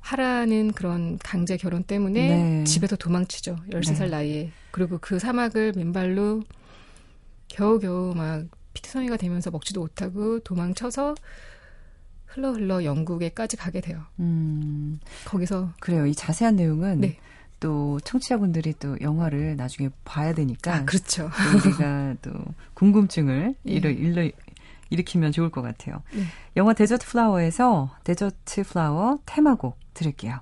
하라는 0.00 0.72
그런 0.72 1.18
강제 1.18 1.56
결혼 1.56 1.84
때문에 1.84 2.28
네. 2.28 2.64
집에서 2.64 2.96
도망치죠. 2.96 3.56
13살 3.70 3.98
네. 3.98 4.08
나이에. 4.08 4.50
그리고 4.72 4.98
그 5.00 5.20
사막을 5.20 5.74
맨발로 5.76 6.42
겨우겨우 7.46 8.14
막 8.16 8.46
피트성이가 8.74 9.16
되면서 9.16 9.52
먹지도 9.52 9.80
못하고 9.80 10.40
도망쳐서 10.40 11.14
흘러 12.30 12.52
흘러 12.52 12.84
영국에까지 12.84 13.56
가게 13.56 13.80
돼요. 13.80 14.02
음, 14.20 15.00
거기서 15.24 15.72
그래요. 15.80 16.06
이 16.06 16.14
자세한 16.14 16.56
내용은 16.56 17.00
네. 17.00 17.18
또 17.58 18.00
청취자분들이 18.04 18.74
또 18.78 18.96
영화를 19.00 19.56
나중에 19.56 19.90
봐야 20.04 20.32
되니까 20.32 20.74
아 20.74 20.84
그렇죠. 20.84 21.28
또 21.28 21.58
우리가 21.58 22.14
또 22.22 22.32
궁금증을 22.74 23.54
예. 23.68 23.70
일으, 23.70 23.88
일으, 23.90 24.30
일으키면 24.90 25.32
좋을 25.32 25.50
것 25.50 25.60
같아요. 25.62 26.02
네. 26.14 26.22
영화 26.56 26.72
Desert 26.72 27.06
Flower에서 27.06 27.90
Desert 28.04 28.62
Flower 28.64 29.18
테마곡 29.26 29.78
들을게요. 29.94 30.40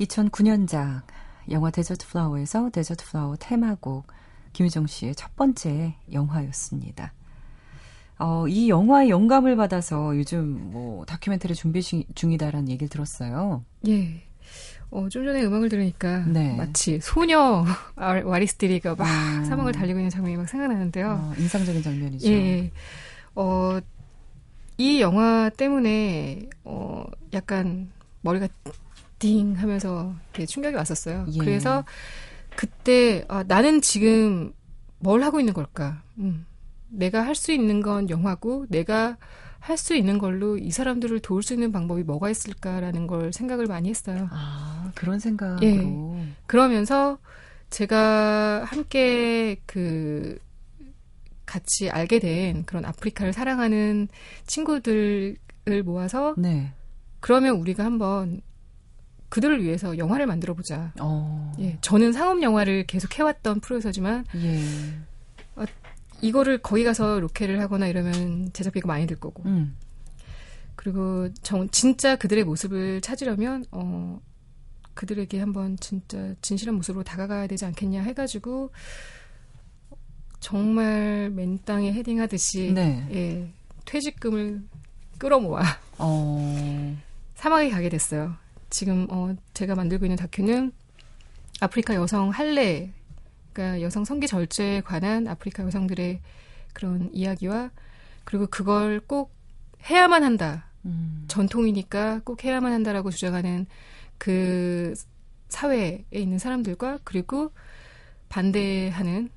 (2009년작) 0.00 1.02
영화 1.50 1.70
Desert 1.70 2.06
Flower에서 2.08 2.70
Desert 2.70 3.06
Flower 3.06 3.36
테마곡 3.36 4.06
김효정 4.52 4.86
씨의 4.86 5.14
첫 5.14 5.34
번째 5.36 5.94
영화였습니다. 6.12 7.12
어, 8.18 8.48
이 8.48 8.68
영화의 8.68 9.10
영감을 9.10 9.56
받아서 9.56 10.16
요즘 10.16 10.70
뭐 10.72 11.04
다큐멘터리 11.04 11.54
준비 11.54 11.80
시- 11.80 12.06
중이다라는 12.14 12.68
얘기를 12.68 12.88
들었어요. 12.88 13.64
예. 13.86 14.22
어, 14.90 15.08
좀 15.08 15.24
전에 15.24 15.44
음악을 15.44 15.68
들으니까 15.68 16.24
네. 16.26 16.56
마치 16.56 16.98
소녀 17.00 17.64
아- 17.94 18.22
와리스 18.24 18.62
디리가 18.62 18.94
막 18.96 19.04
음. 19.06 19.44
사막을 19.44 19.72
달리고 19.72 19.98
있는 19.98 20.10
장면이 20.10 20.36
막 20.36 20.48
생각나는데요. 20.48 21.10
어, 21.30 21.34
인상적인 21.38 21.82
장면이죠. 21.82 22.28
예. 22.28 22.72
어, 23.36 23.78
이 24.78 25.00
영화 25.00 25.50
때문에 25.56 26.48
어, 26.64 27.04
약간 27.34 27.90
머리가 28.22 28.48
띵 29.18 29.54
하면서 29.54 30.14
이렇게 30.32 30.46
충격이 30.46 30.76
왔었어요. 30.76 31.26
예. 31.32 31.38
그래서 31.38 31.84
그때 32.56 33.24
아, 33.28 33.44
나는 33.46 33.80
지금 33.80 34.52
뭘 34.98 35.22
하고 35.22 35.38
있는 35.40 35.52
걸까? 35.54 36.02
음. 36.18 36.46
내가 36.88 37.24
할 37.26 37.34
수 37.34 37.52
있는 37.52 37.82
건 37.82 38.08
영화고 38.10 38.66
내가 38.68 39.16
할 39.60 39.76
수 39.76 39.94
있는 39.94 40.18
걸로 40.18 40.56
이 40.56 40.70
사람들을 40.70 41.20
도울 41.20 41.42
수 41.42 41.52
있는 41.52 41.72
방법이 41.72 42.02
뭐가 42.04 42.30
있을까라는 42.30 43.06
걸 43.06 43.32
생각을 43.32 43.66
많이 43.66 43.90
했어요. 43.90 44.28
아, 44.30 44.90
그런 44.94 45.18
생각으로. 45.18 45.66
예. 45.66 46.34
그러면서 46.46 47.18
제가 47.70 48.64
함께 48.64 49.60
그 49.66 50.38
같이 51.44 51.90
알게 51.90 52.18
된 52.18 52.64
그런 52.64 52.84
아프리카를 52.84 53.32
사랑하는 53.32 54.08
친구들을 54.46 55.36
모아서 55.84 56.34
네. 56.38 56.72
그러면 57.20 57.56
우리가 57.56 57.84
한번 57.84 58.40
그들을 59.28 59.62
위해서 59.62 59.98
영화를 59.98 60.26
만들어 60.26 60.54
보자. 60.54 60.92
어. 61.00 61.52
예, 61.58 61.78
저는 61.80 62.12
상업 62.12 62.42
영화를 62.42 62.86
계속 62.86 63.18
해왔던 63.18 63.60
프로듀서지만 63.60 64.24
예. 64.36 64.60
이거를 66.20 66.58
거기 66.58 66.84
가서 66.84 67.20
로케를 67.20 67.60
하거나 67.60 67.86
이러면 67.86 68.52
제작비가 68.52 68.86
많이 68.86 69.06
들 69.06 69.16
거고 69.16 69.42
음. 69.46 69.76
그리고 70.74 71.32
정, 71.42 71.68
진짜 71.70 72.16
그들의 72.16 72.44
모습을 72.44 73.00
찾으려면 73.00 73.64
어 73.70 74.20
그들에게 74.94 75.38
한번 75.38 75.76
진짜 75.76 76.34
진실한 76.42 76.74
모습으로 76.76 77.04
다가가야 77.04 77.46
되지 77.46 77.64
않겠냐 77.66 78.02
해가지고 78.02 78.70
정말 80.40 81.30
맨 81.30 81.58
땅에 81.64 81.92
헤딩하듯이 81.92 82.72
네. 82.72 83.06
예 83.12 83.52
퇴직금을 83.84 84.62
끌어모아 85.18 85.62
어. 85.98 86.96
사막에 87.34 87.70
가게 87.70 87.88
됐어요. 87.88 88.34
지금 88.70 89.06
어 89.10 89.34
제가 89.54 89.74
만들고 89.74 90.04
있는 90.04 90.16
다큐는 90.16 90.72
아프리카 91.60 91.94
여성 91.94 92.30
할례 92.30 92.92
그러니까 93.52 93.82
여성 93.82 94.04
성기 94.04 94.26
절제에 94.26 94.82
관한 94.82 95.26
아프리카 95.26 95.64
여성들의 95.64 96.20
그런 96.72 97.10
이야기와 97.12 97.70
그리고 98.24 98.46
그걸 98.46 99.00
꼭 99.00 99.32
해야만 99.88 100.22
한다. 100.22 100.66
음. 100.84 101.24
전통이니까 101.28 102.20
꼭 102.24 102.44
해야만 102.44 102.72
한다라고 102.72 103.10
주장하는 103.10 103.66
그 104.16 104.94
사회에 105.48 106.04
있는 106.12 106.38
사람들과 106.38 107.00
그리고 107.04 107.52
반대하는 108.28 109.30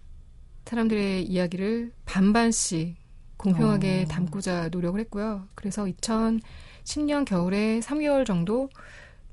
사람들의 0.65 1.24
이야기를 1.24 1.91
반반씩 2.06 2.96
공평하게 3.38 4.04
어. 4.04 4.08
담고자 4.08 4.70
노력을 4.70 5.00
했고요. 5.00 5.48
그래서 5.56 5.86
2010년 5.86 7.26
겨울에 7.26 7.80
3개월 7.80 8.26
정도 8.26 8.70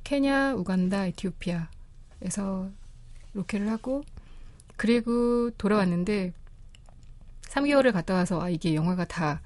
케냐, 0.05 0.55
우간다, 0.55 1.07
에티오피아에서 1.07 2.71
로케를 3.35 3.71
하고 3.71 4.03
그리고 4.77 5.51
돌아왔는데 5.51 6.33
3개월을 7.43 7.93
갔다 7.93 8.15
와서 8.15 8.41
아 8.41 8.49
이게 8.49 8.75
영화가 8.75 9.07
다 9.07 9.41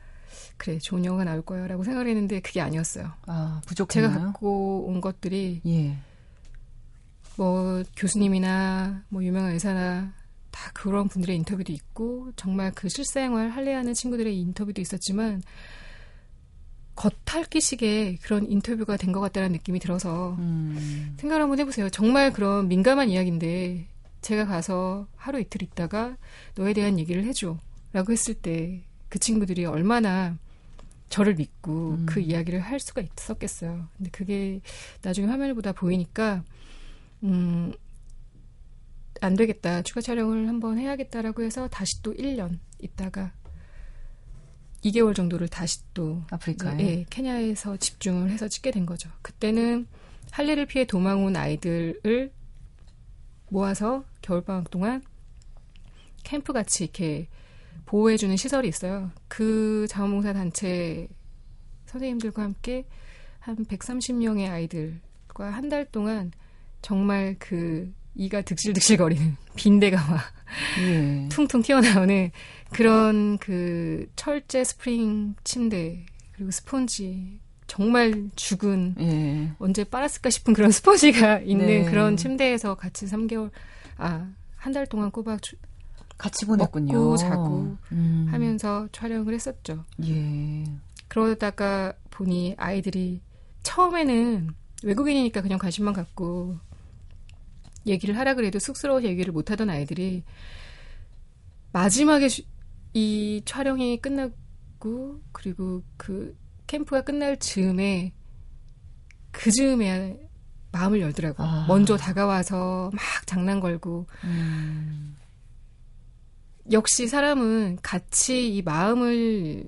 그래 0.57 0.79
좋은 0.79 1.05
영화가 1.05 1.25
나올 1.25 1.43
거야라고 1.43 1.85
생각을 1.85 2.09
했는데 2.09 2.41
그게 2.41 2.61
아니었어요. 2.61 3.11
아, 3.27 3.61
부족했나요? 3.67 4.13
제가 4.13 4.25
갖고 4.27 4.87
온 4.87 5.01
것들이 5.01 5.61
예. 5.67 5.97
뭐 7.37 7.83
교수님이나 7.97 9.05
뭐 9.09 9.25
유명한 9.25 9.53
의사나 9.53 10.13
다 10.51 10.71
그런 10.75 11.09
분들의 11.09 11.35
인터뷰도 11.37 11.73
있고 11.73 12.31
정말 12.37 12.73
그 12.75 12.89
실생활 12.89 13.51
할래하는 13.51 13.95
친구들의 13.95 14.39
인터뷰도 14.39 14.81
있었지만 14.81 15.43
겉핥기식의 16.95 18.19
그런 18.19 18.51
인터뷰가 18.51 18.97
된 18.97 19.13
것 19.13 19.21
같다는 19.21 19.53
느낌이 19.53 19.79
들어서 19.81 20.35
음. 20.39 21.15
생각을 21.19 21.43
한번 21.43 21.59
해보세요. 21.59 21.89
정말 21.91 22.33
그런 22.33 22.69
민감한 22.69 23.09
이야기인데 23.11 23.87
제가 24.21 24.47
가서 24.47 25.07
하루 25.17 25.41
이틀 25.41 25.63
있다가 25.63 26.17
너에 26.55 26.73
대한 26.73 26.99
얘기를 26.99 27.25
해줘 27.25 27.59
라고 27.93 28.13
했을 28.13 28.35
때 28.35 28.83
그 29.13 29.19
친구들이 29.19 29.67
얼마나 29.67 30.39
저를 31.11 31.35
믿고 31.35 31.91
음. 31.91 32.07
그 32.07 32.21
이야기를 32.21 32.61
할 32.61 32.81
수가 32.81 33.03
있었겠어요. 33.03 33.87
근데 33.99 34.11
그게 34.11 34.63
나중에 35.03 35.27
화면을 35.27 35.53
보다 35.53 35.73
보이니까 35.73 36.43
음, 37.23 37.75
안 39.21 39.35
되겠다. 39.37 39.83
추가 39.83 40.01
촬영을 40.01 40.49
한번 40.49 40.79
해야겠다라고 40.79 41.43
해서 41.43 41.69
다시 41.69 42.01
또 42.03 42.15
1년 42.15 42.59
있다가 42.79 43.33
2개월 44.85 45.15
정도를 45.15 45.49
다시 45.49 45.81
또 45.95 46.23
아프리카에. 46.31 46.79
예, 46.81 47.05
케냐에서 47.11 47.77
집중을 47.77 48.31
해서 48.31 48.49
찍게 48.49 48.71
된 48.73 48.85
거죠. 48.87 49.11
그때는 49.23 49.87
할례를 50.31 50.67
피해 50.67 50.85
도망 50.85 51.25
온 51.25 51.37
아이들을 51.37 52.33
모아서 53.49 54.05
겨울방학 54.23 54.71
동안 54.71 55.03
캠프 56.25 56.53
같이 56.53 56.85
이렇게 56.85 57.29
보호해주는 57.87 58.37
시설이 58.37 58.69
있어요. 58.69 59.11
그 59.29 59.87
자원봉사 59.89 60.33
단체 60.33 61.09
선생님들과 61.87 62.43
함께 62.43 62.87
한 63.41 63.57
130명의 63.65 64.51
아이들과 64.51 65.51
한 65.51 65.69
달 65.69 65.85
동안 65.85 66.33
정말 66.81 67.37
그 67.39 67.93
이가 68.15 68.43
득실득실거리는 68.43 69.37
빈대가 69.57 69.97
막 70.11 70.21
예. 70.81 71.29
퉁퉁 71.29 71.63
튀어나오는 71.63 72.31
그런 72.73 73.39
그 73.39 74.07
철제 74.17 74.65
스프링 74.65 75.35
침대 75.45 76.05
그리고 76.33 76.51
스펀지 76.51 77.41
정말 77.67 78.31
죽은 78.37 78.97
예. 79.01 79.53
언제 79.59 79.85
빨았을까 79.85 80.31
싶은 80.31 80.53
그런 80.55 80.71
스펀지가 80.73 81.41
있는 81.41 81.67
네. 81.67 81.85
그런 81.91 82.17
침대에서 82.17 82.75
같이 82.75 83.07
3개월 83.07 83.51
아 83.99 84.29
한 84.57 84.73
달 84.73 84.87
동안 84.87 85.11
꼬박 85.11 85.43
주- 85.43 85.57
같이 86.17 86.47
보냈군요. 86.47 86.93
먹고 86.93 87.17
자고 87.17 87.77
음. 87.91 88.29
하면서 88.31 88.87
촬영을 88.93 89.35
했었죠. 89.35 89.85
예. 90.05 90.65
그러다가 91.09 91.95
보니 92.11 92.55
아이들이 92.59 93.21
처음에는 93.65 94.51
외국인이니까 94.85 95.43
그냥 95.43 95.59
관심만 95.59 95.95
갖고 95.95 96.57
얘기를 97.87 98.17
하라 98.17 98.35
그래도 98.35 98.61
쑥스러워서 98.61 99.09
얘기를 99.09 99.33
못 99.33 99.51
하던 99.51 99.69
아이들이 99.69 100.23
마지막에 101.73 102.29
주- 102.29 102.43
이 102.95 103.43
촬영이 103.45 104.01
끝나고 104.01 105.23
그리고 105.33 105.83
그 105.97 106.37
캠프가 106.67 107.03
끝날 107.03 107.39
즈음에 107.39 108.13
그 109.31 109.51
즈음에 109.51 110.21
마음을 110.73 111.01
열더라고. 111.01 111.43
아. 111.43 111.67
먼저 111.69 111.97
다가와서 111.97 112.91
막 112.93 113.03
장난 113.27 113.61
걸고 113.61 114.07
음. 114.25 115.17
역시 116.71 117.09
사람은 117.09 117.79
같이 117.83 118.55
이 118.57 118.63
마음을 118.63 119.67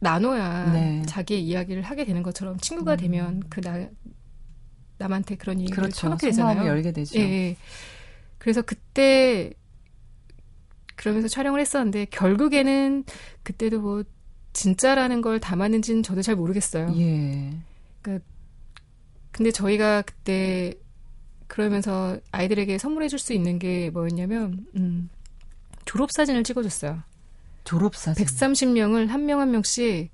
나눠야 0.00 0.72
네. 0.72 1.02
자기의 1.06 1.44
이야기를 1.44 1.82
하게 1.82 2.04
되는 2.04 2.22
것처럼 2.22 2.58
친구가 2.58 2.92
음. 2.92 2.96
되면 2.96 3.42
그 3.48 3.60
나, 3.60 3.88
남한테 4.98 5.36
그런 5.36 5.60
얘기를 5.60 5.74
그렇죠. 5.76 5.94
속마음을 5.94 6.18
되잖아요. 6.18 6.66
열게 6.66 6.92
되죠. 6.92 7.18
예, 7.18 7.22
예. 7.22 7.56
그래서 8.38 8.62
그때 8.62 9.52
그러면서 10.96 11.28
촬영을 11.28 11.60
했었는데 11.60 12.06
결국에는 12.06 13.04
그때도 13.42 13.80
뭐 13.80 14.04
진짜라는 14.52 15.20
걸 15.22 15.40
담았는지는 15.40 16.02
저도 16.02 16.22
잘 16.22 16.36
모르겠어요. 16.36 16.92
예. 16.98 17.52
근데 19.32 19.50
저희가 19.50 20.02
그때 20.02 20.74
그러면서 21.48 22.18
아이들에게 22.30 22.78
선물해 22.78 23.08
줄 23.08 23.18
수 23.18 23.32
있는 23.32 23.58
게 23.58 23.90
뭐였냐면 23.90 24.66
음, 24.76 25.10
졸업 25.84 26.12
사진을 26.12 26.44
찍어줬어요. 26.44 27.02
졸업 27.64 27.96
사진. 27.96 28.24
130명을 28.24 29.08
한 29.08 29.22
명 29.24 29.40
한 29.40 29.50
명씩 29.50 30.10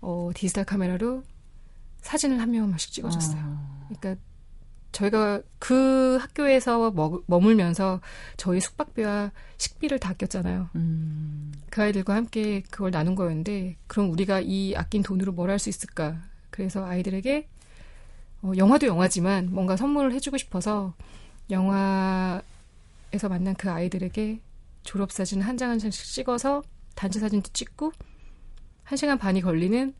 어, 0.00 0.30
디지털 0.34 0.64
카메라로 0.64 1.24
사진을 2.02 2.40
한 2.40 2.50
명 2.50 2.62
한 2.62 2.70
명씩 2.70 2.92
찍어줬어요. 2.92 3.42
어. 3.44 3.86
그러니까 3.88 4.22
저희가 4.92 5.40
그 5.58 6.18
학교에서 6.20 6.90
머, 6.90 7.20
머물면서 7.26 8.00
저희 8.36 8.60
숙박비와 8.60 9.30
식비를 9.58 9.98
다 10.00 10.10
아꼈잖아요. 10.10 10.70
음. 10.74 11.52
그 11.70 11.82
아이들과 11.82 12.14
함께 12.14 12.62
그걸 12.70 12.90
나눈 12.90 13.14
거였는데 13.14 13.76
그럼 13.86 14.10
우리가 14.10 14.40
이 14.40 14.74
아낀 14.76 15.02
돈으로 15.02 15.32
뭘 15.32 15.50
할 15.50 15.58
수 15.58 15.68
있을까? 15.68 16.20
그래서 16.50 16.84
아이들에게 16.84 17.48
어, 18.42 18.52
영화도 18.56 18.86
영화지만 18.86 19.50
뭔가 19.52 19.76
선물을 19.76 20.12
해주고 20.14 20.36
싶어서 20.38 20.94
영화에서 21.50 22.42
만난 23.28 23.54
그 23.54 23.70
아이들에게 23.70 24.40
졸업 24.82 25.12
사진 25.12 25.42
한 25.42 25.56
장 25.56 25.70
한 25.70 25.78
장씩 25.78 26.04
찍어서 26.06 26.62
단체 26.94 27.20
사진도 27.20 27.50
찍고 27.52 27.92
한 28.84 28.96
시간 28.96 29.18
반이 29.18 29.40
걸리는 29.42 29.94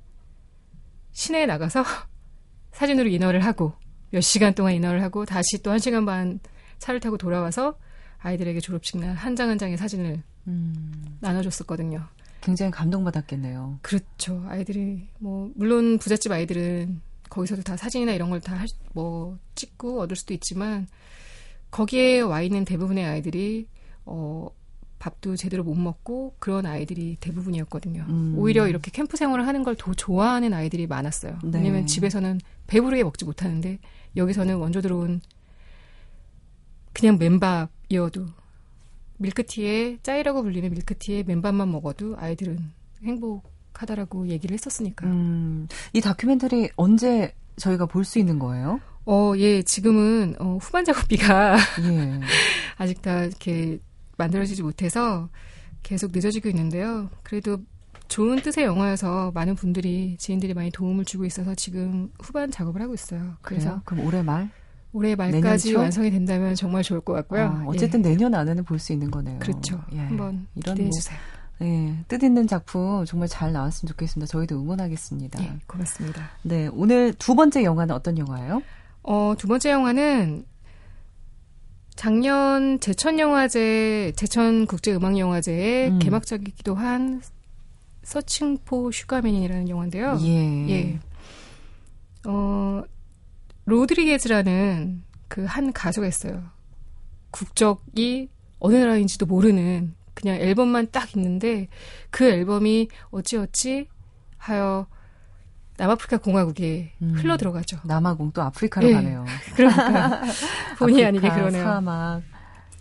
시내에 1.12 1.46
나가서 1.46 1.84
사진으로 2.72 3.08
인화를 3.08 3.44
하고 3.44 3.74
몇 4.10 4.20
시간 4.20 4.54
동안 4.54 4.74
인화를 4.74 5.02
하고 5.02 5.24
다시 5.24 5.62
또 5.62 5.70
한 5.70 5.78
시간 5.78 6.04
반 6.04 6.40
차를 6.78 7.00
타고 7.00 7.16
돌아와서 7.18 7.76
아이들에게 8.18 8.60
졸업식 8.60 8.98
날 8.98 9.14
한 9.16 9.34
장 9.36 9.48
한 9.50 9.58
장의 9.58 9.76
사진을 9.76 10.22
음. 10.46 11.04
나눠줬었거든요. 11.20 12.06
굉장히 12.40 12.70
감동받았겠네요. 12.72 13.78
그렇죠. 13.82 14.44
아이들이 14.48 15.08
뭐 15.18 15.50
물론 15.54 15.98
부잣집 15.98 16.32
아이들은 16.32 17.00
거기서도 17.28 17.62
다 17.62 17.76
사진이나 17.76 18.12
이런 18.12 18.30
걸 18.30 18.40
다 18.40 18.64
뭐 18.94 19.38
찍고 19.54 20.00
얻을 20.00 20.16
수도 20.16 20.34
있지만 20.34 20.86
거기에 21.70 22.20
와 22.20 22.42
있는 22.42 22.64
대부분의 22.64 23.04
아이들이 23.04 23.68
어 24.04 24.48
밥도 24.98 25.36
제대로 25.36 25.62
못 25.64 25.74
먹고 25.74 26.34
그런 26.38 26.66
아이들이 26.66 27.16
대부분이었거든요. 27.20 28.04
음. 28.08 28.34
오히려 28.36 28.66
이렇게 28.68 28.90
캠프 28.90 29.16
생활을 29.16 29.46
하는 29.46 29.62
걸 29.62 29.74
더 29.76 29.94
좋아하는 29.94 30.52
아이들이 30.52 30.86
많았어요. 30.86 31.38
네. 31.44 31.58
왜냐면 31.58 31.86
집에서는 31.86 32.40
배부르게 32.66 33.04
먹지 33.04 33.24
못하는데 33.24 33.78
여기서는 34.16 34.56
원조 34.56 34.80
들어온 34.80 35.20
그냥 36.92 37.18
맨밥이어도 37.18 38.26
밀크티에 39.18 39.98
짜이라고 40.02 40.42
불리는 40.42 40.70
밀크티에 40.70 41.24
맨밥만 41.24 41.70
먹어도 41.70 42.16
아이들은 42.18 42.58
행복하다라고 43.04 44.28
얘기를 44.28 44.54
했었으니까. 44.54 45.06
음. 45.06 45.68
이 45.92 46.00
다큐멘터리 46.00 46.70
언제 46.76 47.34
저희가 47.56 47.86
볼 47.86 48.04
수 48.04 48.18
있는 48.18 48.38
거예요? 48.38 48.80
어, 49.06 49.32
예, 49.36 49.62
지금은 49.62 50.36
어, 50.38 50.58
후반 50.60 50.84
작업비가 50.84 51.56
예. 51.82 52.20
아직 52.76 53.02
다 53.02 53.24
이렇게 53.24 53.78
만들어지지 54.16 54.62
못해서 54.62 55.28
계속 55.82 56.12
늦어지고 56.12 56.48
있는데요. 56.50 57.10
그래도 57.22 57.58
좋은 58.08 58.40
뜻의 58.42 58.64
영화여서 58.64 59.30
많은 59.34 59.54
분들이 59.54 60.16
지인들이 60.18 60.52
많이 60.54 60.70
도움을 60.70 61.04
주고 61.04 61.24
있어서 61.24 61.54
지금 61.54 62.10
후반 62.20 62.50
작업을 62.50 62.82
하고 62.82 62.94
있어요. 62.94 63.36
그래서 63.42 63.70
그래서 63.70 63.82
그럼 63.84 64.06
올해 64.06 64.22
말? 64.22 64.50
올해 64.92 65.14
말까지 65.14 65.72
초? 65.72 65.78
완성이 65.78 66.10
된다면 66.10 66.56
정말 66.56 66.82
좋을 66.82 67.00
것 67.00 67.12
같고요. 67.12 67.42
아, 67.46 67.64
어쨌든 67.66 68.04
예. 68.04 68.08
내년 68.08 68.34
안에는 68.34 68.64
볼 68.64 68.80
수 68.80 68.92
있는 68.92 69.10
거네요. 69.10 69.38
그렇죠. 69.38 69.80
예. 69.92 69.98
한번 69.98 70.48
이런 70.56 70.74
기대해 70.74 70.88
뭐, 70.88 70.90
주세요. 70.90 71.18
예, 71.62 71.94
뜻있는 72.08 72.46
작품 72.48 73.04
정말 73.04 73.28
잘 73.28 73.52
나왔으면 73.52 73.88
좋겠습니다. 73.90 74.28
저희도 74.28 74.60
응원하겠습니다. 74.60 75.40
예, 75.44 75.52
고맙습니다. 75.66 76.30
네, 76.42 76.68
오늘 76.72 77.12
두 77.14 77.34
번째 77.36 77.62
영화는 77.62 77.94
어떤 77.94 78.18
영화예요? 78.18 78.62
어, 79.02 79.34
두 79.38 79.46
번째 79.46 79.70
영화는 79.70 80.44
작년 81.94 82.80
제천 82.80 83.18
영화제, 83.18 84.12
제천 84.16 84.66
국제 84.66 84.94
음악 84.94 85.18
영화제의 85.18 85.90
음. 85.90 85.98
개막작이기도 85.98 86.74
한 86.74 87.20
Searching 88.02 88.58
for 88.64 88.90
Sugar 88.90 89.16
Man이라는 89.16 89.68
영화인데요. 89.68 90.18
예. 90.22 90.68
예. 90.70 90.98
어, 92.26 92.82
로드리게즈라는 93.66 95.02
그 95.28 95.44
한 95.46 95.72
가수가 95.72 96.06
있어요. 96.08 96.42
국적이 97.30 98.28
어느 98.58 98.74
나라인지도 98.76 99.26
모르는 99.26 99.94
그냥 100.14 100.36
앨범만 100.36 100.88
딱 100.90 101.14
있는데 101.16 101.68
그 102.10 102.24
앨범이 102.28 102.88
어찌어찌 103.10 103.86
하여 104.38 104.86
남아프리카 105.76 106.18
공화국에 106.18 106.92
음. 107.00 107.14
흘러 107.16 107.36
들어가죠. 107.36 107.78
남아공 107.84 108.32
또 108.32 108.42
아프리카로 108.42 108.88
예. 108.88 108.92
가네요. 108.94 109.24
그러니까 109.54 110.22
본의 110.78 111.06
아니게 111.06 111.28
그러네요. 111.30 111.62
사막. 111.64 112.22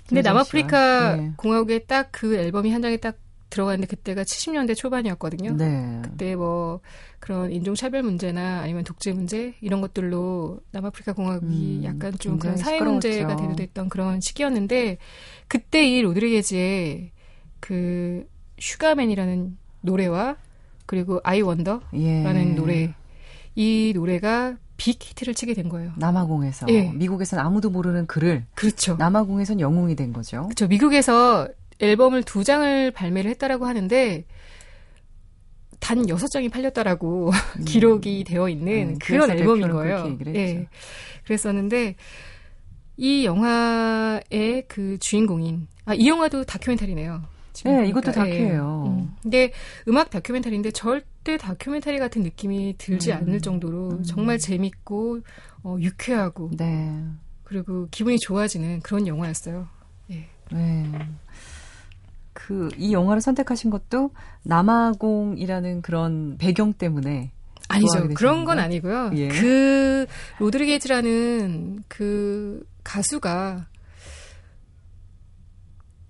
근데 0.08 0.21
남아프리카. 0.21 1.17
예. 1.19 1.32
공화국에 1.38 1.79
딱 1.86 2.10
그 2.12 2.36
앨범이 2.36 2.71
한 2.71 2.82
장에 2.82 2.97
딱 2.97 3.15
들어갔는데 3.49 3.88
그때가 3.88 4.23
70년대 4.23 4.75
초반이었거든요. 4.75 5.53
네. 5.55 6.01
그때 6.03 6.35
뭐 6.35 6.81
그런 7.19 7.51
인종차별 7.51 8.03
문제나 8.03 8.59
아니면 8.62 8.83
독재 8.83 9.12
문제 9.13 9.55
이런 9.62 9.81
것들로 9.81 10.59
남아프리카 10.71 11.13
공화국이 11.13 11.79
음, 11.79 11.83
약간 11.83 12.13
좀 12.19 12.39
그런 12.39 12.57
사회 12.57 12.79
문제가 12.81 13.31
시끄러웠죠. 13.31 13.47
대두됐던 13.47 13.89
그런 13.89 14.21
시기였는데 14.21 14.97
그때 15.47 15.88
이 15.88 16.01
로드리게즈의 16.01 17.12
그 17.59 18.27
Sugar 18.60 18.92
Man이라는 18.92 19.58
노래와 19.81 20.38
그리고 20.85 21.19
I 21.23 21.41
Wonder라는 21.41 21.89
예. 21.95 22.55
노래 22.55 22.93
이 23.55 23.91
노래가 23.95 24.57
빅 24.77 24.97
히트를 25.01 25.33
치게 25.33 25.53
된 25.53 25.67
거예요. 25.69 25.91
남아공에서 25.97 26.67
예. 26.69 26.89
미국에서는 26.93 27.43
아무도 27.43 27.69
모르는 27.69 28.07
그를 28.08 28.45
그렇죠. 28.55 28.95
남아공에선 28.95 29.59
영웅이 29.59 29.95
된 29.95 30.13
거죠. 30.13 30.43
그렇죠. 30.43 30.67
미국에서 30.67 31.47
앨범을 31.79 32.23
두 32.23 32.43
장을 32.43 32.91
발매를 32.91 33.29
했다라고 33.31 33.65
하는데 33.65 34.25
단 35.79 36.07
여섯 36.09 36.27
장이 36.27 36.49
팔렸다라고 36.49 37.31
기록이 37.65 38.23
되어 38.25 38.49
있는 38.49 38.89
음, 38.89 38.97
그런 38.99 39.31
앨범인 39.31 39.69
거예요. 39.71 40.17
예. 40.35 40.67
그랬었는데 41.25 41.95
이 42.97 43.23
영화의 43.25 44.65
그 44.67 44.97
주인공인 44.99 45.67
아 45.85 45.93
이 45.95 46.07
영화도 46.07 46.43
다큐멘터리네요. 46.43 47.23
네, 47.65 47.87
이것도 47.89 48.11
보니까. 48.11 48.27
예. 48.29 48.31
다큐예요. 48.31 48.83
음. 48.87 49.15
근데 49.23 49.51
음악 49.87 50.09
다큐멘터리인데 50.11 50.71
절대 50.71 51.35
다큐멘터리 51.37 51.97
같은 51.97 52.21
느낌이 52.23 52.75
들지 52.77 53.11
음. 53.11 53.17
않을 53.17 53.41
정도로 53.41 53.89
음. 53.91 54.03
정말 54.03 54.37
재밌고 54.37 55.21
어, 55.63 55.77
유쾌하고 55.79 56.51
네. 56.57 57.03
그리고 57.43 57.87
기분이 57.89 58.19
좋아지는 58.19 58.81
그런 58.81 59.07
영화였어요. 59.07 59.67
예. 60.11 60.27
네. 60.51 60.91
그, 62.39 62.69
이 62.78 62.93
영화를 62.93 63.21
선택하신 63.21 63.69
것도 63.69 64.12
남아공이라는 64.43 65.82
그런 65.82 66.38
배경 66.38 66.73
때문에. 66.73 67.32
아니죠. 67.67 68.08
그런 68.15 68.45
건 68.45 68.58
건가요? 68.58 68.65
아니고요. 68.65 69.12
예. 69.15 69.28
그 69.28 70.08
로드리게즈라는 70.39 71.84
그 71.88 72.65
가수가 72.84 73.67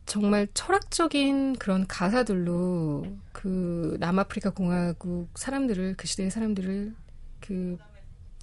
정말 0.06 0.48
철학적인 0.54 1.58
그런 1.58 1.86
가사들로 1.86 3.06
그 3.34 3.98
남아프리카 4.00 4.52
공화국 4.52 5.30
사람들을 5.36 5.96
그 5.98 6.08
시대의 6.08 6.32
사람들을 6.32 6.96
그 7.42 7.78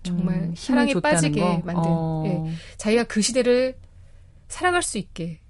정말 0.02 0.34
음, 0.36 0.54
사랑에 0.54 0.92
빠지게 0.92 1.40
거? 1.40 1.62
만든 1.64 1.82
어. 1.86 2.22
예. 2.26 2.52
자기가 2.76 3.04
그 3.04 3.22
시대를 3.22 3.78
살아갈 4.48 4.82
수 4.82 4.98
있게 4.98 5.40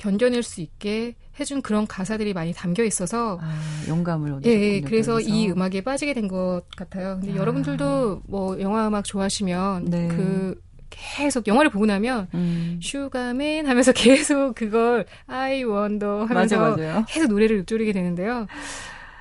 견뎌낼 0.00 0.42
수 0.42 0.62
있게 0.62 1.14
해준 1.38 1.60
그런 1.60 1.86
가사들이 1.86 2.32
많이 2.32 2.54
담겨 2.54 2.82
있어서 2.84 3.38
아, 3.42 3.60
영감을 3.86 4.30
예, 4.30 4.34
얻으셨군요. 4.34 4.64
예, 4.64 4.80
그래서 4.80 5.12
거기서. 5.12 5.28
이 5.34 5.50
음악에 5.50 5.82
빠지게 5.82 6.14
된 6.14 6.26
것 6.26 6.62
같아요. 6.74 7.18
근데 7.20 7.32
아. 7.32 7.36
여러분들도 7.36 8.22
뭐 8.26 8.58
영화 8.60 8.88
음악 8.88 9.04
좋아하시면 9.04 9.84
네. 9.90 10.08
그 10.08 10.58
계속 10.88 11.46
영화를 11.46 11.70
보고 11.70 11.84
나면 11.86 12.28
음. 12.34 12.80
슈가맨 12.82 13.66
하면서 13.66 13.92
계속 13.92 14.54
그걸 14.54 15.04
I 15.26 15.64
wonder 15.64 16.26
맞아, 16.26 16.56
하면서 16.56 16.76
맞아요. 16.82 17.04
계속 17.08 17.28
노래를 17.28 17.58
읊조리게 17.58 17.92
되는데요. 17.92 18.46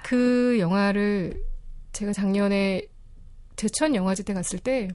그 0.03 0.57
영화를 0.59 1.43
제가 1.91 2.13
작년에 2.13 2.87
제천 3.57 3.95
영화제 3.95 4.23
때 4.23 4.33
갔을 4.33 4.59
때 4.59 4.87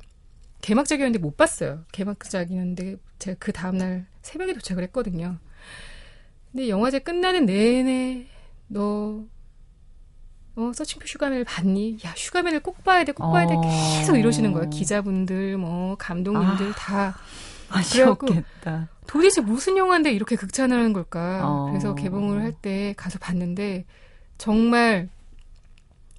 개막작이었는데 0.62 1.18
못 1.18 1.37
봤어요. 1.37 1.85
개막작이었는데 1.92 2.97
제가 3.18 3.37
그 3.38 3.53
다음날 3.53 4.07
새벽에 4.23 4.55
도착을 4.55 4.83
했거든요. 4.85 5.38
근데 6.53 6.68
영화제 6.68 6.98
끝나는 7.00 7.46
내내 7.46 8.27
너 8.68 9.24
어, 10.57 10.70
서칭표 10.72 11.07
슈가맨을 11.09 11.44
봤니? 11.44 11.98
야, 12.07 12.14
슈가맨을 12.16 12.61
꼭 12.61 12.85
봐야 12.85 13.03
돼, 13.03 13.11
꼭 13.11 13.33
봐야 13.33 13.44
돼. 13.44 13.55
어. 13.57 13.61
계속 13.98 14.16
이러시는 14.16 14.53
거예요. 14.53 14.70
기자분들, 14.70 15.57
뭐, 15.59 15.96
감독님들 15.96 16.68
아. 16.70 16.72
다. 16.77 17.18
아쉬웠겠다. 17.70 18.88
도대체 19.09 19.40
무슨 19.40 19.77
영화인데 19.77 20.12
이렇게 20.12 20.37
극찬을 20.37 20.77
하는 20.79 20.92
걸까? 20.92 21.40
어. 21.44 21.66
그래서 21.70 21.96
개봉을 21.96 22.40
할 22.40 22.53
때 22.62 22.94
가서 22.96 23.18
봤는데 23.18 23.85
정말 24.38 25.09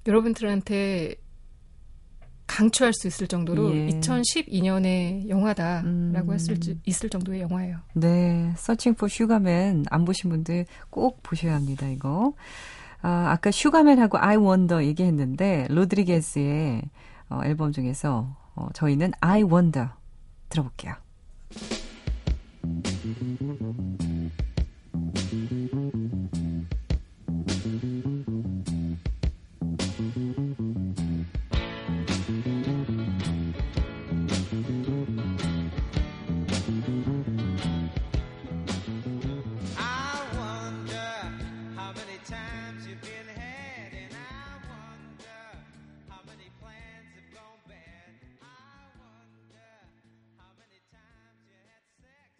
여러분들한테 0.06 1.14
강추할 2.46 2.92
수 2.92 3.06
있을 3.06 3.26
정도로 3.26 3.74
예. 3.74 3.88
2012년의 3.88 5.28
영화다라고 5.28 5.86
음. 5.86 6.30
할수 6.30 6.54
있을 6.84 7.10
정도의 7.10 7.40
영화예요. 7.42 7.78
네, 7.94 8.52
Searching 8.56 8.94
for 8.94 9.08
Sugar 9.08 9.57
Man 9.57 9.86
안 9.90 10.04
보신 10.04 10.30
분들 10.30 10.66
꼭 10.90 11.22
보셔야 11.22 11.54
합니다, 11.54 11.88
이거. 11.88 12.34
아, 13.02 13.30
아까 13.30 13.50
Sugar 13.50 13.78
Man하고 13.78 14.18
I 14.18 14.36
Wonder 14.36 14.84
얘기했는데 14.84 15.66
로드리게스의 15.70 16.82
어, 17.28 17.40
앨범 17.44 17.72
중에서 17.72 18.36
어, 18.54 18.68
저희는 18.72 19.12
I 19.20 19.42
Wonder 19.42 19.88
들어볼게요. 20.48 20.94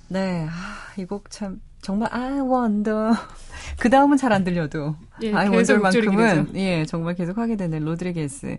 네, 0.09 0.47
아, 0.49 0.93
이 1.01 1.05
곡 1.07 1.25
참 1.31 1.61
정말 1.83 2.09
I 2.13 2.41
Wonder 2.41 3.13
그 3.79 3.91
다음은 3.91 4.17
잘 4.17 4.33
안 4.33 4.45
들려도 4.45 4.97
예, 5.23 5.33
I 5.33 5.49
Wonder만큼은 5.49 6.57
예 6.57 6.85
정말 6.87 7.15
계속 7.15 7.39
하게 7.39 7.57
되는 7.57 7.81
로드리게스. 7.85 8.57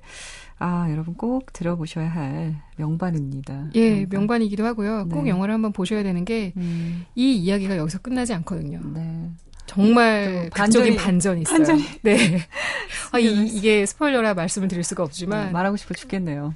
아 0.60 0.88
여러분 0.90 1.14
꼭 1.14 1.54
들어보셔야 1.54 2.10
할 2.10 2.56
명반입니다. 2.78 3.68
예, 3.76 4.06
명반이기도 4.10 4.66
하고요. 4.66 5.08
꼭 5.10 5.24
네. 5.24 5.30
영화를 5.30 5.54
한번 5.54 5.72
보셔야 5.72 6.04
되는 6.04 6.26
게이 6.26 6.54
음, 6.58 7.06
이야기가 7.16 7.78
여기서 7.78 8.00
끝나지 8.00 8.34
않거든요. 8.34 8.80
네. 8.94 9.30
정말 9.68 10.50
또 10.50 10.56
반전이- 10.64 10.98
반전이 10.98 11.42
있어요. 11.42 11.58
반전이 11.58 11.84
네. 12.02 12.40
아, 13.12 13.20
이, 13.20 13.46
이게 13.48 13.86
스포일러라 13.86 14.34
말씀을 14.34 14.68
드릴 14.68 14.84
수가 14.84 15.04
없지만 15.04 15.48
네, 15.48 15.52
말하고 15.52 15.78
싶어 15.78 15.94
죽겠네요. 15.94 16.56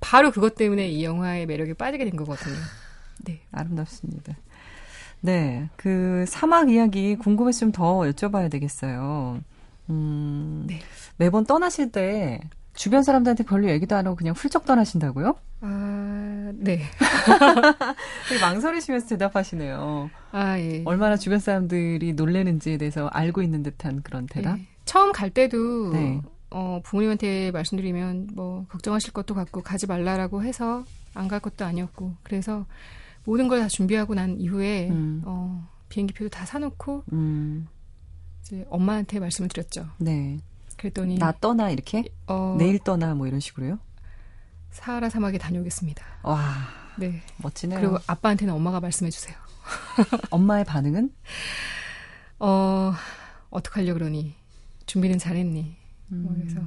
바로 0.00 0.30
그것 0.32 0.54
때문에 0.54 0.88
이 0.88 1.04
영화의 1.04 1.46
매력에 1.46 1.74
빠지게 1.74 2.04
된 2.06 2.16
거거든요. 2.16 2.56
네. 3.24 3.40
아름답습니다. 3.52 4.36
네, 5.20 5.68
그 5.76 6.24
사막 6.28 6.70
이야기 6.70 7.16
궁금했으면 7.16 7.72
더 7.72 8.00
여쭤봐야 8.00 8.50
되겠어요. 8.50 9.40
음, 9.90 10.64
네. 10.66 10.80
매번 11.16 11.44
떠나실 11.44 11.90
때 11.90 12.40
주변 12.74 13.02
사람들한테 13.02 13.42
별로 13.44 13.68
얘기도 13.68 13.96
안 13.96 14.06
하고 14.06 14.14
그냥 14.16 14.34
훌쩍 14.36 14.64
떠나신다고요? 14.64 15.34
아, 15.62 16.52
네. 16.54 16.82
되게 18.28 18.40
망설이시면서 18.40 19.08
대답하시네요. 19.08 20.10
아, 20.30 20.58
예. 20.60 20.82
얼마나 20.84 21.16
주변 21.16 21.40
사람들이 21.40 22.12
놀래는지에 22.12 22.76
대해서 22.76 23.08
알고 23.08 23.42
있는 23.42 23.64
듯한 23.64 24.02
그런 24.02 24.26
대답. 24.26 24.58
예. 24.58 24.66
처음 24.84 25.10
갈 25.10 25.30
때도 25.30 25.92
네. 25.92 26.22
어, 26.50 26.80
부모님한테 26.84 27.50
말씀드리면 27.50 28.30
뭐 28.34 28.64
걱정하실 28.68 29.12
것도 29.12 29.34
같고 29.34 29.62
가지 29.62 29.86
말라라고 29.86 30.44
해서 30.44 30.84
안 31.14 31.26
갈 31.28 31.40
것도 31.40 31.64
아니었고 31.64 32.14
그래서 32.22 32.64
모든 33.28 33.46
걸 33.46 33.60
다 33.60 33.68
준비하고 33.68 34.14
난 34.14 34.40
이후에 34.40 34.88
음. 34.88 35.20
어, 35.26 35.68
비행기표도 35.90 36.30
다 36.30 36.46
사놓고 36.46 37.04
음, 37.12 37.68
이제 38.40 38.64
엄마한테 38.70 39.20
말씀을 39.20 39.48
드렸죠. 39.50 39.86
네. 39.98 40.38
그랬더니 40.78 41.18
나 41.18 41.32
떠나 41.38 41.68
이렇게 41.70 42.04
어, 42.26 42.56
내일 42.58 42.78
떠나 42.78 43.14
뭐 43.14 43.26
이런 43.26 43.38
식으로요. 43.40 43.78
사하라 44.70 45.10
사막에 45.10 45.36
다녀오겠습니다. 45.36 46.02
와 46.22 46.54
네. 46.98 47.20
멋지네요. 47.38 47.78
그리고 47.80 47.98
아빠한테는 48.06 48.54
엄마가 48.54 48.80
말씀해 48.80 49.10
주세요. 49.10 49.36
엄마의 50.30 50.64
반응은 50.64 51.12
어, 52.38 52.92
어떡하려 53.50 53.92
그러니? 53.92 54.34
준비는 54.86 55.18
잘했니? 55.18 55.76
뭐 56.06 56.32
음. 56.32 56.40
그래서 56.40 56.60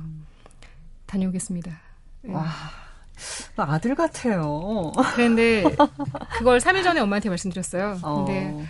다녀오겠습니다. 1.08 1.80
네. 2.22 2.34
와 2.34 2.46
아들 3.56 3.96
같아요. 3.96 4.92
그런데 5.16 5.64
그걸 6.38 6.60
3일 6.60 6.84
전에 6.84 7.00
엄마한테 7.00 7.30
말씀드렸어요. 7.30 8.00
어. 8.02 8.26
근데 8.26 8.66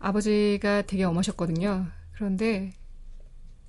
아버지가 0.00 0.82
되게 0.82 1.04
엄하셨거든요. 1.04 1.86
그런데 2.12 2.72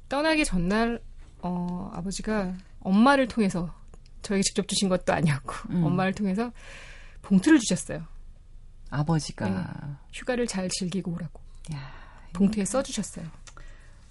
떠나기 0.09 0.45
전날 0.45 1.01
어, 1.41 1.91
아버지가 1.93 2.53
엄마를 2.79 3.27
통해서 3.27 3.73
저에게 4.21 4.41
직접 4.43 4.67
주신 4.67 4.89
것도 4.89 5.13
아니었고 5.13 5.53
음. 5.69 5.83
엄마를 5.83 6.13
통해서 6.13 6.51
봉투를 7.21 7.59
주셨어요. 7.59 8.03
아버지가 8.89 9.49
네. 9.49 9.93
휴가를 10.13 10.47
잘 10.47 10.69
즐기고 10.69 11.11
오라고 11.11 11.41
야, 11.73 11.79
봉투에 12.33 12.65
써주셨어요. 12.65 13.25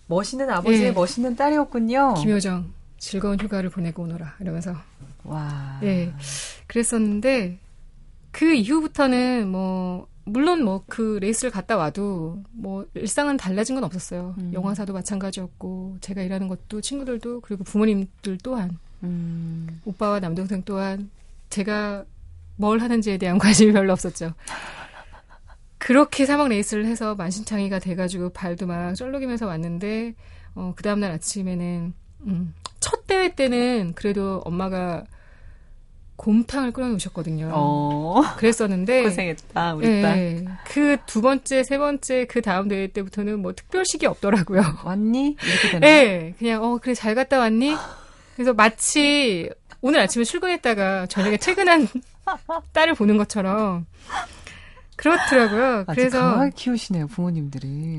멋있는 0.07 0.51
아버지의 0.51 0.89
예. 0.89 0.91
멋있는 0.93 1.37
딸이었군요. 1.37 2.15
김효정 2.15 2.73
즐거운 2.99 3.39
휴가를 3.41 3.71
보내고 3.71 4.03
오너라 4.05 4.37
이러면서 4.41 4.75
와. 5.25 5.81
예. 5.83 6.13
그랬었는데 6.67 7.59
그 8.31 8.55
이후부터는 8.55 9.49
뭐 9.49 10.09
물론 10.25 10.65
뭐 10.65 10.85
그 10.89 11.19
레이스를 11.21 11.51
갔다 11.51 11.77
와도 11.77 12.43
뭐 12.53 12.87
일상은 12.95 13.37
달라진 13.37 13.75
건 13.75 13.85
없었어요. 13.85 14.35
음. 14.39 14.53
영화사도 14.53 14.93
마찬가지였고 14.93 15.99
제가 16.01 16.23
일하는 16.23 16.49
것도 16.49 16.81
친구들도 16.81 17.41
그리고 17.41 17.65
부모님들 17.65 18.39
또한 18.43 18.79
음. 19.03 19.81
오빠와 19.85 20.21
남동생 20.21 20.63
또한 20.65 21.11
제가 21.51 22.05
뭘 22.57 22.79
하는지에 22.79 23.19
대한 23.19 23.39
관심이 23.39 23.73
별로 23.73 23.93
없었죠. 23.93 24.35
그렇게 25.79 26.25
사막 26.25 26.49
레이스를 26.49 26.87
해서 26.87 27.15
만신창이가 27.15 27.79
돼가지고 27.79 28.31
발도 28.31 28.67
막 28.67 28.95
쩔룩이면서 28.95 29.47
왔는데 29.47 30.15
어, 30.55 30.73
그 30.77 30.83
다음날 30.83 31.11
아침에는 31.11 31.93
음, 32.27 32.55
첫 32.81 33.07
대회 33.07 33.35
때는 33.35 33.93
그래도 33.95 34.41
엄마가 34.45 35.05
곰탕을 36.17 36.73
끓여놓으셨거든요. 36.73 37.51
어. 37.53 38.23
그랬었는데 38.37 39.03
고생했다, 39.03 39.75
우리 39.75 40.03
딸. 40.03 40.19
예, 40.19 40.45
그두 40.65 41.21
번째, 41.21 41.65
세 41.65 41.77
번째 41.77 42.27
그 42.27 42.41
다음 42.41 42.69
대회 42.69 42.87
때부터는 42.87 43.41
뭐 43.41 43.53
특별식이 43.53 44.07
없더라고요. 44.07 44.63
왔니? 44.85 45.37
이렇게 45.43 45.71
되나요? 45.71 45.91
예, 45.91 46.35
그냥 46.39 46.63
어 46.63 46.79
그래 46.79 46.95
잘 46.95 47.15
갔다 47.15 47.39
왔니? 47.39 47.75
그래서 48.35 48.53
마치 48.53 49.51
오늘 49.81 50.01
아침에 50.01 50.25
출근했다가 50.25 51.07
저녁에 51.07 51.37
퇴근한 51.37 51.89
딸을 52.73 52.95
보는 52.95 53.17
것처럼 53.17 53.87
그렇더라고요. 54.97 55.85
그래서 55.89 56.21
강하게 56.21 56.53
키우시네요, 56.55 57.09
부모님들이. 57.09 57.99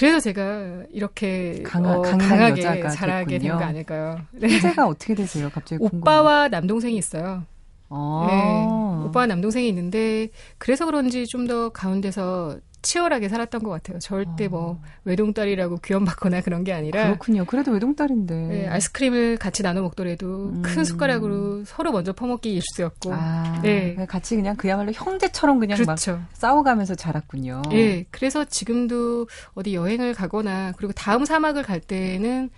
그래서 0.00 0.18
제가 0.18 0.84
이렇게 0.90 1.62
강하- 1.62 1.96
어, 1.98 2.00
강하게 2.00 2.62
여자가 2.62 2.88
자라게 2.88 3.38
된. 3.38 3.52
거 3.52 3.58
아닐까요? 3.58 4.18
네. 4.32 4.48
형제가 4.48 4.86
어떻게 4.88 5.14
되세요? 5.14 5.50
갑자기 5.52 5.78
궁금해. 5.78 6.00
오빠와 6.00 6.48
남동생이 6.48 6.96
있어요. 6.96 7.42
아. 7.90 8.26
네. 8.30 9.06
오빠와 9.08 9.26
남동생이 9.26 9.68
있는데 9.68 10.28
그래서 10.56 10.86
그런지 10.86 11.26
좀 11.26 11.46
더 11.46 11.68
가운데서 11.68 12.58
치열하게 12.82 13.28
살았던 13.28 13.62
것 13.62 13.70
같아요. 13.70 13.98
절대 13.98 14.48
뭐 14.48 14.80
외동딸이라고 15.04 15.78
귀염받거나 15.78 16.40
그런 16.40 16.64
게 16.64 16.72
아니라 16.72 17.04
그렇군요. 17.04 17.44
그래도 17.44 17.72
외동딸인데. 17.72 18.34
네, 18.34 18.68
아이스크림을 18.68 19.36
같이 19.38 19.62
나눠 19.62 19.82
먹더라도 19.82 20.50
음. 20.50 20.62
큰 20.62 20.84
숟가락으로 20.84 21.64
서로 21.64 21.92
먼저 21.92 22.12
퍼먹기 22.12 22.52
일쑤였고 22.52 23.12
아, 23.12 23.60
네. 23.62 23.94
같이 24.08 24.36
그냥 24.36 24.56
그야말로 24.56 24.92
형제처럼 24.92 25.58
그냥 25.58 25.78
막 25.78 25.84
그렇죠. 25.84 26.22
싸워가면서 26.32 26.94
자랐군요. 26.94 27.62
예, 27.72 28.04
그래서 28.10 28.44
지금도 28.44 29.28
어디 29.54 29.74
여행을 29.74 30.14
가거나 30.14 30.72
그리고 30.76 30.92
다음 30.92 31.24
사막을 31.24 31.62
갈 31.62 31.80
때는 31.80 32.50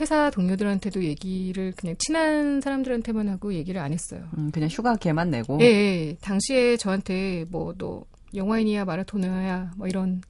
회사 0.00 0.30
동료들한테도 0.30 1.04
얘기를 1.04 1.72
그냥 1.76 1.96
친한 1.98 2.60
사람들한테만 2.62 3.28
하고 3.28 3.52
얘기를 3.52 3.80
안 3.80 3.92
했어요. 3.92 4.22
음, 4.38 4.50
그냥 4.50 4.70
휴가 4.70 4.96
걔만 4.96 5.30
내고. 5.30 5.58
예, 5.60 5.66
예, 5.66 6.16
당시에 6.22 6.76
저한테 6.78 7.44
뭐 7.50 7.74
너 7.76 8.04
영화인이야 8.34 8.84
마라토너야 8.84 9.72
뭐 9.76 9.86
이런 9.88 10.22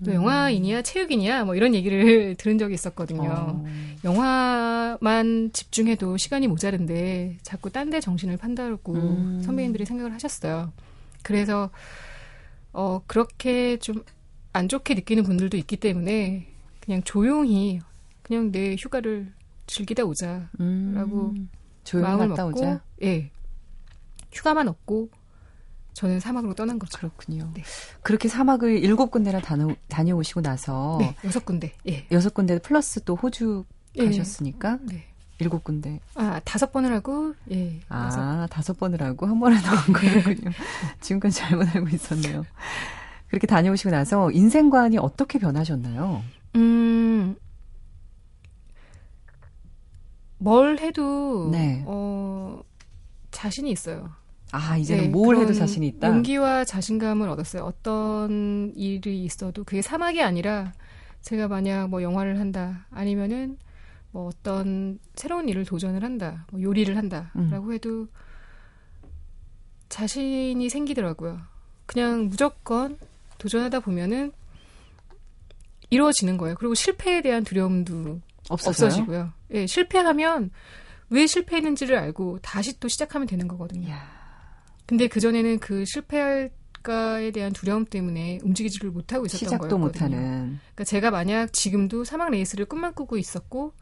너 0.00 0.12
영화인이야 0.12 0.82
체육인이야 0.82 1.44
뭐 1.44 1.54
이런 1.56 1.74
얘기를 1.74 2.34
들은 2.38 2.58
적이 2.58 2.74
있었거든요. 2.74 3.30
어. 3.30 3.64
영화만 4.04 5.50
집중해도 5.52 6.16
시간이 6.16 6.46
모자른데 6.46 7.38
자꾸 7.42 7.70
딴 7.70 7.90
데 7.90 8.00
정신을 8.00 8.36
판다고 8.36 8.94
음. 8.94 9.42
선배님들이 9.44 9.84
생각을 9.86 10.12
하셨어요. 10.14 10.72
그래서 11.22 11.70
어 12.72 13.02
그렇게 13.06 13.76
좀 13.78 14.04
안 14.52 14.68
좋게 14.68 14.94
느끼는 14.94 15.22
분들도 15.22 15.56
있기 15.58 15.76
때문에 15.76 16.46
그냥 16.80 17.02
조용히 17.04 17.80
그냥 18.22 18.50
내 18.50 18.74
휴가를 18.76 19.32
즐기다 19.66 20.04
오자 20.04 20.48
음, 20.60 20.94
라고 20.96 21.34
조용히 21.84 22.08
마음을 22.08 22.28
먹고 22.28 22.48
오자. 22.48 22.80
예 23.02 23.30
휴가만 24.32 24.68
얻고 24.68 25.10
저는 25.98 26.20
사막으로 26.20 26.54
떠난 26.54 26.78
거죠. 26.78 26.96
그렇군요. 26.96 27.50
네. 27.54 27.64
그렇게 28.02 28.28
사막을 28.28 28.78
일곱 28.84 29.10
군데나 29.10 29.40
다녀, 29.40 29.74
다녀오시고 29.88 30.42
나서 30.42 30.96
네 31.00 31.16
여섯 31.24 31.44
군데 31.44 31.72
예. 31.88 32.06
여섯 32.12 32.32
군데 32.32 32.60
플러스 32.60 33.02
또 33.02 33.16
호주 33.16 33.64
예. 33.96 34.04
가셨으니까 34.06 34.78
네. 34.82 35.06
일곱 35.40 35.64
군데. 35.64 35.98
아 36.14 36.40
다섯 36.44 36.70
번을 36.70 36.92
하고 36.92 37.34
예 37.50 37.80
아, 37.88 38.46
다섯 38.48 38.78
번을 38.78 39.02
하고 39.02 39.26
한 39.26 39.40
번에 39.40 39.56
나온 39.60 39.76
거군요. 39.92 40.52
지금까지 41.00 41.36
잘못 41.36 41.74
알고 41.74 41.88
있었네요. 41.88 42.44
그렇게 43.26 43.48
다녀오시고 43.48 43.90
나서 43.90 44.30
인생관이 44.30 44.98
어떻게 44.98 45.40
변하셨나요? 45.40 46.22
음, 46.54 47.34
뭘 50.38 50.78
해도, 50.78 51.50
네. 51.50 51.82
어, 51.86 52.62
자신이 53.32 53.72
있어요. 53.72 54.10
아, 54.52 54.76
이제는 54.76 55.04
네, 55.04 55.08
뭘 55.10 55.36
해도 55.36 55.52
자신이 55.52 55.86
있다. 55.88 56.08
용기와 56.08 56.64
자신감을 56.64 57.28
얻었어요. 57.28 57.64
어떤 57.64 58.72
일이 58.74 59.24
있어도 59.24 59.64
그게 59.64 59.82
사막이 59.82 60.22
아니라 60.22 60.72
제가 61.20 61.48
만약 61.48 61.88
뭐 61.88 62.02
영화를 62.02 62.38
한다, 62.40 62.86
아니면은 62.90 63.58
뭐 64.10 64.26
어떤 64.26 64.98
새로운 65.14 65.48
일을 65.48 65.64
도전을 65.64 66.02
한다, 66.02 66.46
뭐 66.50 66.62
요리를 66.62 66.94
음. 66.94 66.96
한다라고 66.96 67.72
해도 67.74 68.08
자신이 69.88 70.68
생기더라고요. 70.68 71.40
그냥 71.86 72.28
무조건 72.28 72.98
도전하다 73.38 73.80
보면은 73.80 74.32
이루어지는 75.90 76.36
거예요. 76.36 76.54
그리고 76.58 76.74
실패에 76.74 77.22
대한 77.22 77.44
두려움도 77.44 78.20
없어서요? 78.50 78.88
없어지고요. 78.88 79.32
예, 79.54 79.66
실패하면 79.66 80.50
왜 81.10 81.26
실패했는지를 81.26 81.96
알고 81.96 82.40
다시 82.42 82.78
또 82.78 82.88
시작하면 82.88 83.26
되는 83.26 83.48
거거든요. 83.48 83.88
이야. 83.88 84.17
근데 84.88 85.06
그전에는 85.06 85.58
그 85.58 85.84
실패할까에 85.84 87.30
대한 87.32 87.52
두려움 87.52 87.84
때문에 87.84 88.38
움직이지를 88.42 88.90
못하고 88.90 89.26
있었던 89.26 89.46
시작도 89.46 89.68
거였거든요. 89.78 90.16
못하는. 90.16 90.58
그러니까 90.74 90.84
제가 90.84 91.10
만약 91.10 91.52
지금도 91.52 92.04
사막 92.04 92.30
레이스를 92.30 92.64
꿈만 92.64 92.94
꾸고 92.94 93.18
있었고 93.18 93.74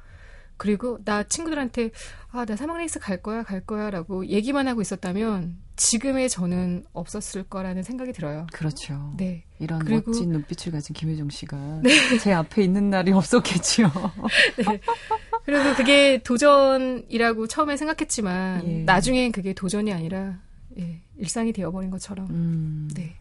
그리고 0.56 0.98
나 1.04 1.22
친구들한테 1.22 1.90
아, 2.32 2.44
나 2.44 2.56
사막 2.56 2.78
레이스 2.78 2.98
갈 2.98 3.22
거야, 3.22 3.44
갈 3.44 3.60
거야라고 3.64 4.26
얘기만 4.26 4.66
하고 4.66 4.80
있었다면 4.80 5.58
지금의 5.76 6.28
저는 6.28 6.84
없었을 6.92 7.44
거라는 7.44 7.84
생각이 7.84 8.12
들어요. 8.12 8.46
그렇죠. 8.52 9.14
네. 9.16 9.44
이런 9.60 9.78
그리고- 9.84 10.10
멋진 10.10 10.30
눈빛을 10.30 10.72
가진 10.72 10.92
김혜정 10.94 11.28
씨가 11.30 11.82
제 12.20 12.32
앞에 12.32 12.64
있는 12.64 12.90
날이 12.90 13.12
없었겠지요. 13.12 13.92
그리고 15.44 15.74
그게 15.76 16.20
도전이라고 16.24 17.46
처음에 17.46 17.76
생각했지만 17.76 18.66
예. 18.66 18.82
나중엔 18.84 19.30
그게 19.32 19.52
도전이 19.52 19.92
아니라 19.92 20.40
예, 20.78 21.00
일상이 21.16 21.52
되어버린 21.52 21.90
것처럼 21.90 22.26
음, 22.30 22.88
네. 22.94 23.14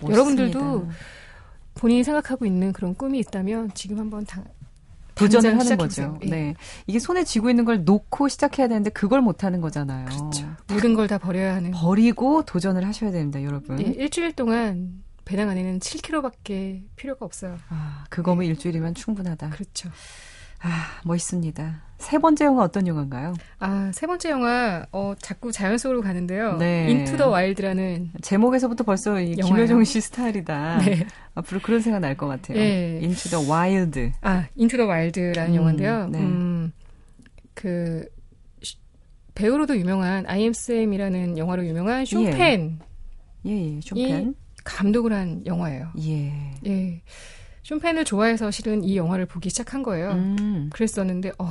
멋있습니다. 0.00 0.12
여러분들도 0.12 0.88
본인이 1.74 2.04
생각하고 2.04 2.46
있는 2.46 2.72
그런 2.72 2.94
꿈이 2.94 3.18
있다면 3.18 3.72
지금 3.74 3.98
한번 3.98 4.24
당, 4.24 4.44
도전을 5.14 5.50
하는 5.50 5.62
시작해보세요. 5.62 6.14
거죠. 6.14 6.26
예. 6.26 6.30
네. 6.30 6.54
이게 6.86 6.98
손에 6.98 7.24
쥐고 7.24 7.50
있는 7.50 7.64
걸 7.64 7.84
놓고 7.84 8.28
시작해야 8.28 8.68
되는데 8.68 8.90
그걸 8.90 9.20
못 9.20 9.44
하는 9.44 9.60
거잖아요. 9.60 10.06
그렇죠. 10.06 10.48
모든 10.68 10.94
걸 10.94 11.06
다 11.06 11.18
버려야 11.18 11.54
하는. 11.56 11.70
버리고 11.72 12.42
도전을 12.44 12.84
하셔야 12.86 13.10
됩니다, 13.12 13.42
여러분. 13.42 13.78
예, 13.80 13.84
일주일 13.84 14.32
동안 14.32 15.02
배낭 15.24 15.48
안에는 15.50 15.78
7kg밖에 15.80 16.82
필요가 16.96 17.24
없어요. 17.26 17.56
아, 17.68 18.04
그거면 18.10 18.46
일주일이면 18.46 18.94
충분하다. 18.94 19.50
그렇죠. 19.50 19.88
아, 20.66 21.00
멋있습니다. 21.04 21.82
세 21.98 22.18
번째 22.18 22.46
영화 22.46 22.62
어떤 22.64 22.86
영화인가요? 22.86 23.34
아, 23.58 23.90
세 23.94 24.06
번째 24.06 24.30
영화, 24.30 24.84
어, 24.92 25.14
자꾸 25.20 25.52
자연 25.52 25.76
속으로 25.78 26.00
가는데요. 26.02 26.56
네. 26.56 26.90
Into 26.90 27.16
the 27.16 27.28
Wild라는. 27.28 28.12
제목에서부터 28.22 28.82
벌써 28.84 29.20
이. 29.20 29.34
김효정 29.36 29.84
씨 29.84 30.00
스타일이다. 30.00 30.78
네. 30.84 31.06
앞으로 31.34 31.60
그런 31.60 31.80
생각 31.80 32.00
날 32.00 32.16
것 32.16 32.26
같아요. 32.26 32.58
예. 32.58 32.98
Into 33.02 33.30
the 33.30 33.50
Wild. 33.50 34.12
아, 34.22 34.46
Into 34.56 34.76
the 34.76 34.86
Wild라는 34.86 35.50
음, 35.52 35.54
영화인데요. 35.56 36.08
네. 36.08 36.18
음, 36.18 36.72
그, 37.54 38.06
시- 38.62 38.76
배우로도 39.34 39.76
유명한 39.78 40.24
아이엠쌤이라는 40.26 41.38
영화로 41.38 41.66
유명한 41.66 42.04
쇼펜 42.04 42.78
예, 43.46 43.76
예, 43.76 43.80
쇼펜. 43.82 44.34
감독을 44.64 45.12
한 45.12 45.42
영화예요. 45.46 45.88
예. 46.00 46.32
예. 46.66 47.02
쇼펜을 47.64 48.04
좋아해서 48.04 48.50
실은 48.50 48.84
이 48.84 48.96
영화를 48.96 49.26
보기 49.26 49.48
시작한 49.48 49.82
거예요. 49.82 50.12
음. 50.12 50.70
그랬었는데, 50.72 51.32
어, 51.38 51.46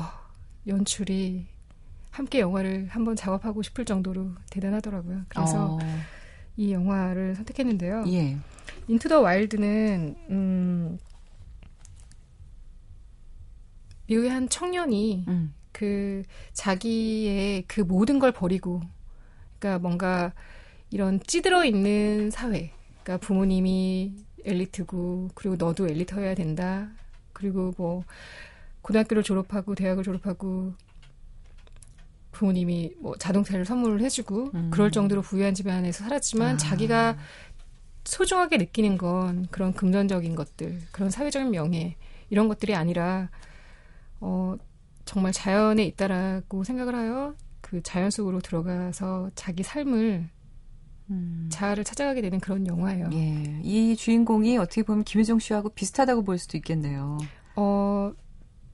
연출이 0.68 1.48
함께 2.12 2.40
영화를 2.40 2.88
한번 2.90 3.16
작업하고 3.16 3.64
싶을 3.64 3.86
정도로 3.86 4.30
대단하더라고요. 4.52 5.24
그래서 5.28 5.76
어, 5.76 5.80
이 6.56 6.72
영화를 6.72 7.36
선택했는데요. 7.36 8.06
예. 8.08 8.38
인투 8.88 9.10
더 9.10 9.22
와일드는 9.22 10.16
음, 10.30 11.00
미국의 14.06 14.30
한 14.30 14.48
청년이 14.48 15.26
음. 15.28 15.54
그 15.72 16.22
자기의 16.54 17.64
그 17.68 17.82
모든 17.82 18.20
걸 18.20 18.32
버리고 18.32 18.82
그러니까 19.58 19.80
뭔가 19.80 20.34
이런 20.92 21.20
찌들어 21.26 21.66
있는 21.66 22.30
사회 22.30 22.72
그러니까 23.02 23.26
부모님이 23.26 24.16
엘리트고 24.46 25.30
그리고 25.36 25.56
너도 25.56 25.88
엘리트여야 25.88 26.36
된다 26.36 26.90
그리고 27.34 27.74
뭐 27.78 28.04
고등학교를 28.82 29.24
졸업하고 29.24 29.76
대학을 29.76 30.04
졸업하고 30.04 30.74
부모님이 32.32 32.96
뭐 33.00 33.16
자동차를 33.18 33.66
선물을 33.66 34.02
해주고 34.02 34.52
음. 34.54 34.70
그럴 34.72 34.92
정도로 34.92 35.22
부유한 35.22 35.54
집안에서 35.54 36.04
살았지만 36.04 36.56
아. 36.56 36.58
자기가 36.58 37.18
소중하게 38.04 38.58
느끼는 38.58 38.98
건 38.98 39.48
그런 39.50 39.74
금전적인 39.74 40.36
것들, 40.36 40.82
그런 40.92 41.10
사회적인 41.10 41.52
명예 41.52 41.96
이런 42.30 42.48
것들이 42.50 42.76
아니라 42.76 43.30
어 44.20 44.56
정말 45.06 45.32
자연에 45.32 45.86
있다라고 45.86 46.64
생각을 46.64 46.96
하여 46.96 47.36
그 47.62 47.82
자연 47.82 48.10
속으로 48.10 48.40
들어가서 48.42 49.32
자기 49.36 49.64
삶을 49.64 50.30
음. 51.10 51.50
자아를 51.52 51.84
찾아가게 51.84 52.22
되는 52.22 52.40
그런 52.40 52.66
영화예요. 52.66 53.10
예, 53.14 53.60
이 53.64 53.96
주인공이 53.96 54.58
어떻게 54.58 54.84
보면 54.84 55.04
김효정 55.04 55.40
씨하고 55.40 55.70
비슷하다고 55.70 56.24
볼 56.24 56.38
수도 56.38 56.58
있겠네요. 56.58 57.18
어 57.56 58.12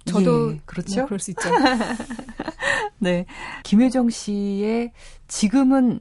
저도 0.06 0.54
예, 0.54 0.62
그렇죠. 0.66 1.02
뭐 1.02 1.06
그럴 1.06 1.20
수 1.20 1.32
있죠. 1.32 1.50
네, 3.00 3.26
김효정 3.64 4.10
씨의 4.10 4.92
지금은 5.28 6.00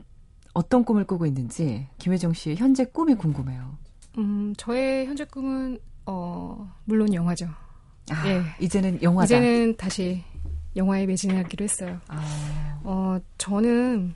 어떤 0.54 0.84
꿈을 0.84 1.04
꾸고 1.04 1.26
있는지 1.26 1.86
김효정 1.98 2.32
씨의 2.32 2.56
현재 2.56 2.84
꿈이 2.84 3.14
궁금해요. 3.14 3.78
음 4.18 4.54
저의 4.56 5.06
현재 5.06 5.24
꿈은 5.24 5.78
어 6.06 6.72
물론 6.84 7.14
영화죠. 7.14 7.48
아, 8.10 8.28
예. 8.28 8.42
이제는 8.60 9.02
영화다. 9.02 9.24
이제는 9.26 9.76
다시 9.76 10.22
영화에 10.76 11.06
매진하기로 11.06 11.64
했어요. 11.64 12.00
아, 12.08 12.80
어 12.84 13.18
저는 13.36 14.14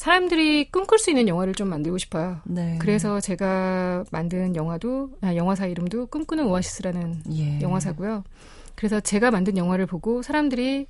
사람들이 0.00 0.70
꿈꿀 0.70 0.98
수 0.98 1.10
있는 1.10 1.28
영화를 1.28 1.54
좀 1.54 1.68
만들고 1.68 1.98
싶어요. 1.98 2.40
네. 2.44 2.78
그래서 2.80 3.20
제가 3.20 4.04
만든 4.10 4.56
영화도 4.56 5.10
아, 5.20 5.36
영화사 5.36 5.66
이름도 5.66 6.06
꿈꾸는 6.06 6.46
오아시스라는 6.46 7.22
예. 7.32 7.60
영화사고요. 7.60 8.24
그래서 8.76 8.98
제가 8.98 9.30
만든 9.30 9.58
영화를 9.58 9.84
보고 9.84 10.22
사람들이 10.22 10.86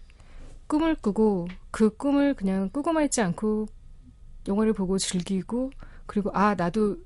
꿈을 0.68 0.94
꾸고 0.94 1.48
그 1.72 1.90
꿈을 1.90 2.34
그냥 2.34 2.70
꾸고만 2.72 3.02
있지 3.06 3.20
않고 3.20 3.66
영화를 4.46 4.74
보고 4.74 4.96
즐기고 4.96 5.72
그리고 6.06 6.30
아 6.32 6.54
나도 6.54 6.98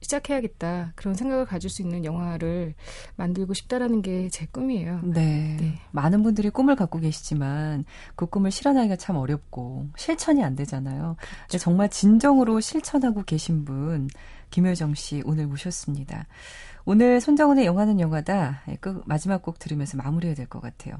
시작해야겠다 0.00 0.92
그런 0.96 1.14
생각을 1.14 1.44
가질 1.46 1.68
수 1.70 1.82
있는 1.82 2.04
영화를 2.04 2.74
만들고 3.16 3.54
싶다라는 3.54 4.02
게 4.02 4.28
제 4.30 4.46
꿈이에요. 4.46 5.00
네. 5.02 5.56
네. 5.60 5.78
많은 5.92 6.22
분들이 6.22 6.50
꿈을 6.50 6.76
갖고 6.76 6.98
계시지만 6.98 7.84
그 8.16 8.26
꿈을 8.26 8.50
실현하기가 8.50 8.96
참 8.96 9.16
어렵고 9.16 9.88
실천이 9.96 10.42
안 10.44 10.56
되잖아요. 10.56 11.16
근데 11.42 11.58
정말 11.58 11.88
진정으로 11.88 12.60
실천하고 12.60 13.22
계신 13.24 13.64
분 13.64 14.08
김효정 14.50 14.94
씨 14.94 15.22
오늘 15.24 15.46
모셨습니다. 15.46 16.26
오늘 16.84 17.20
손정은의 17.20 17.66
영화는 17.66 18.00
영화다. 18.00 18.62
예, 18.68 18.76
그 18.80 19.02
마지막 19.06 19.42
곡 19.42 19.58
들으면서 19.58 19.96
마무리해야 19.96 20.34
될 20.34 20.46
것 20.46 20.60
같아요. 20.60 20.96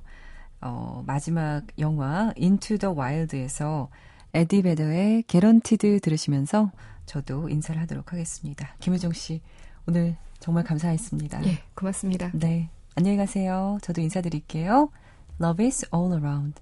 어, 0.61 1.03
마지막 1.07 1.62
영화 1.78 2.32
Into 2.38 2.76
the 2.78 2.94
Wild에서 2.94 3.88
에디 4.34 4.62
베더의 4.62 5.24
개런티드 5.24 6.01
들으시면서 6.01 6.70
저도 7.11 7.49
인사를 7.49 7.81
하도록 7.83 8.13
하겠습니다. 8.13 8.77
김효정 8.79 9.13
씨 9.13 9.41
오늘 9.85 10.17
정말 10.39 10.63
감사했습니다. 10.63 11.45
예, 11.45 11.59
고맙습니다. 11.75 12.31
네. 12.35 12.71
안녕히 12.95 13.17
가세요. 13.17 13.79
저도 13.83 14.01
인사드릴게요. 14.01 14.93
Love 15.41 15.67
is 15.67 15.85
all 15.93 16.13
around. 16.13 16.61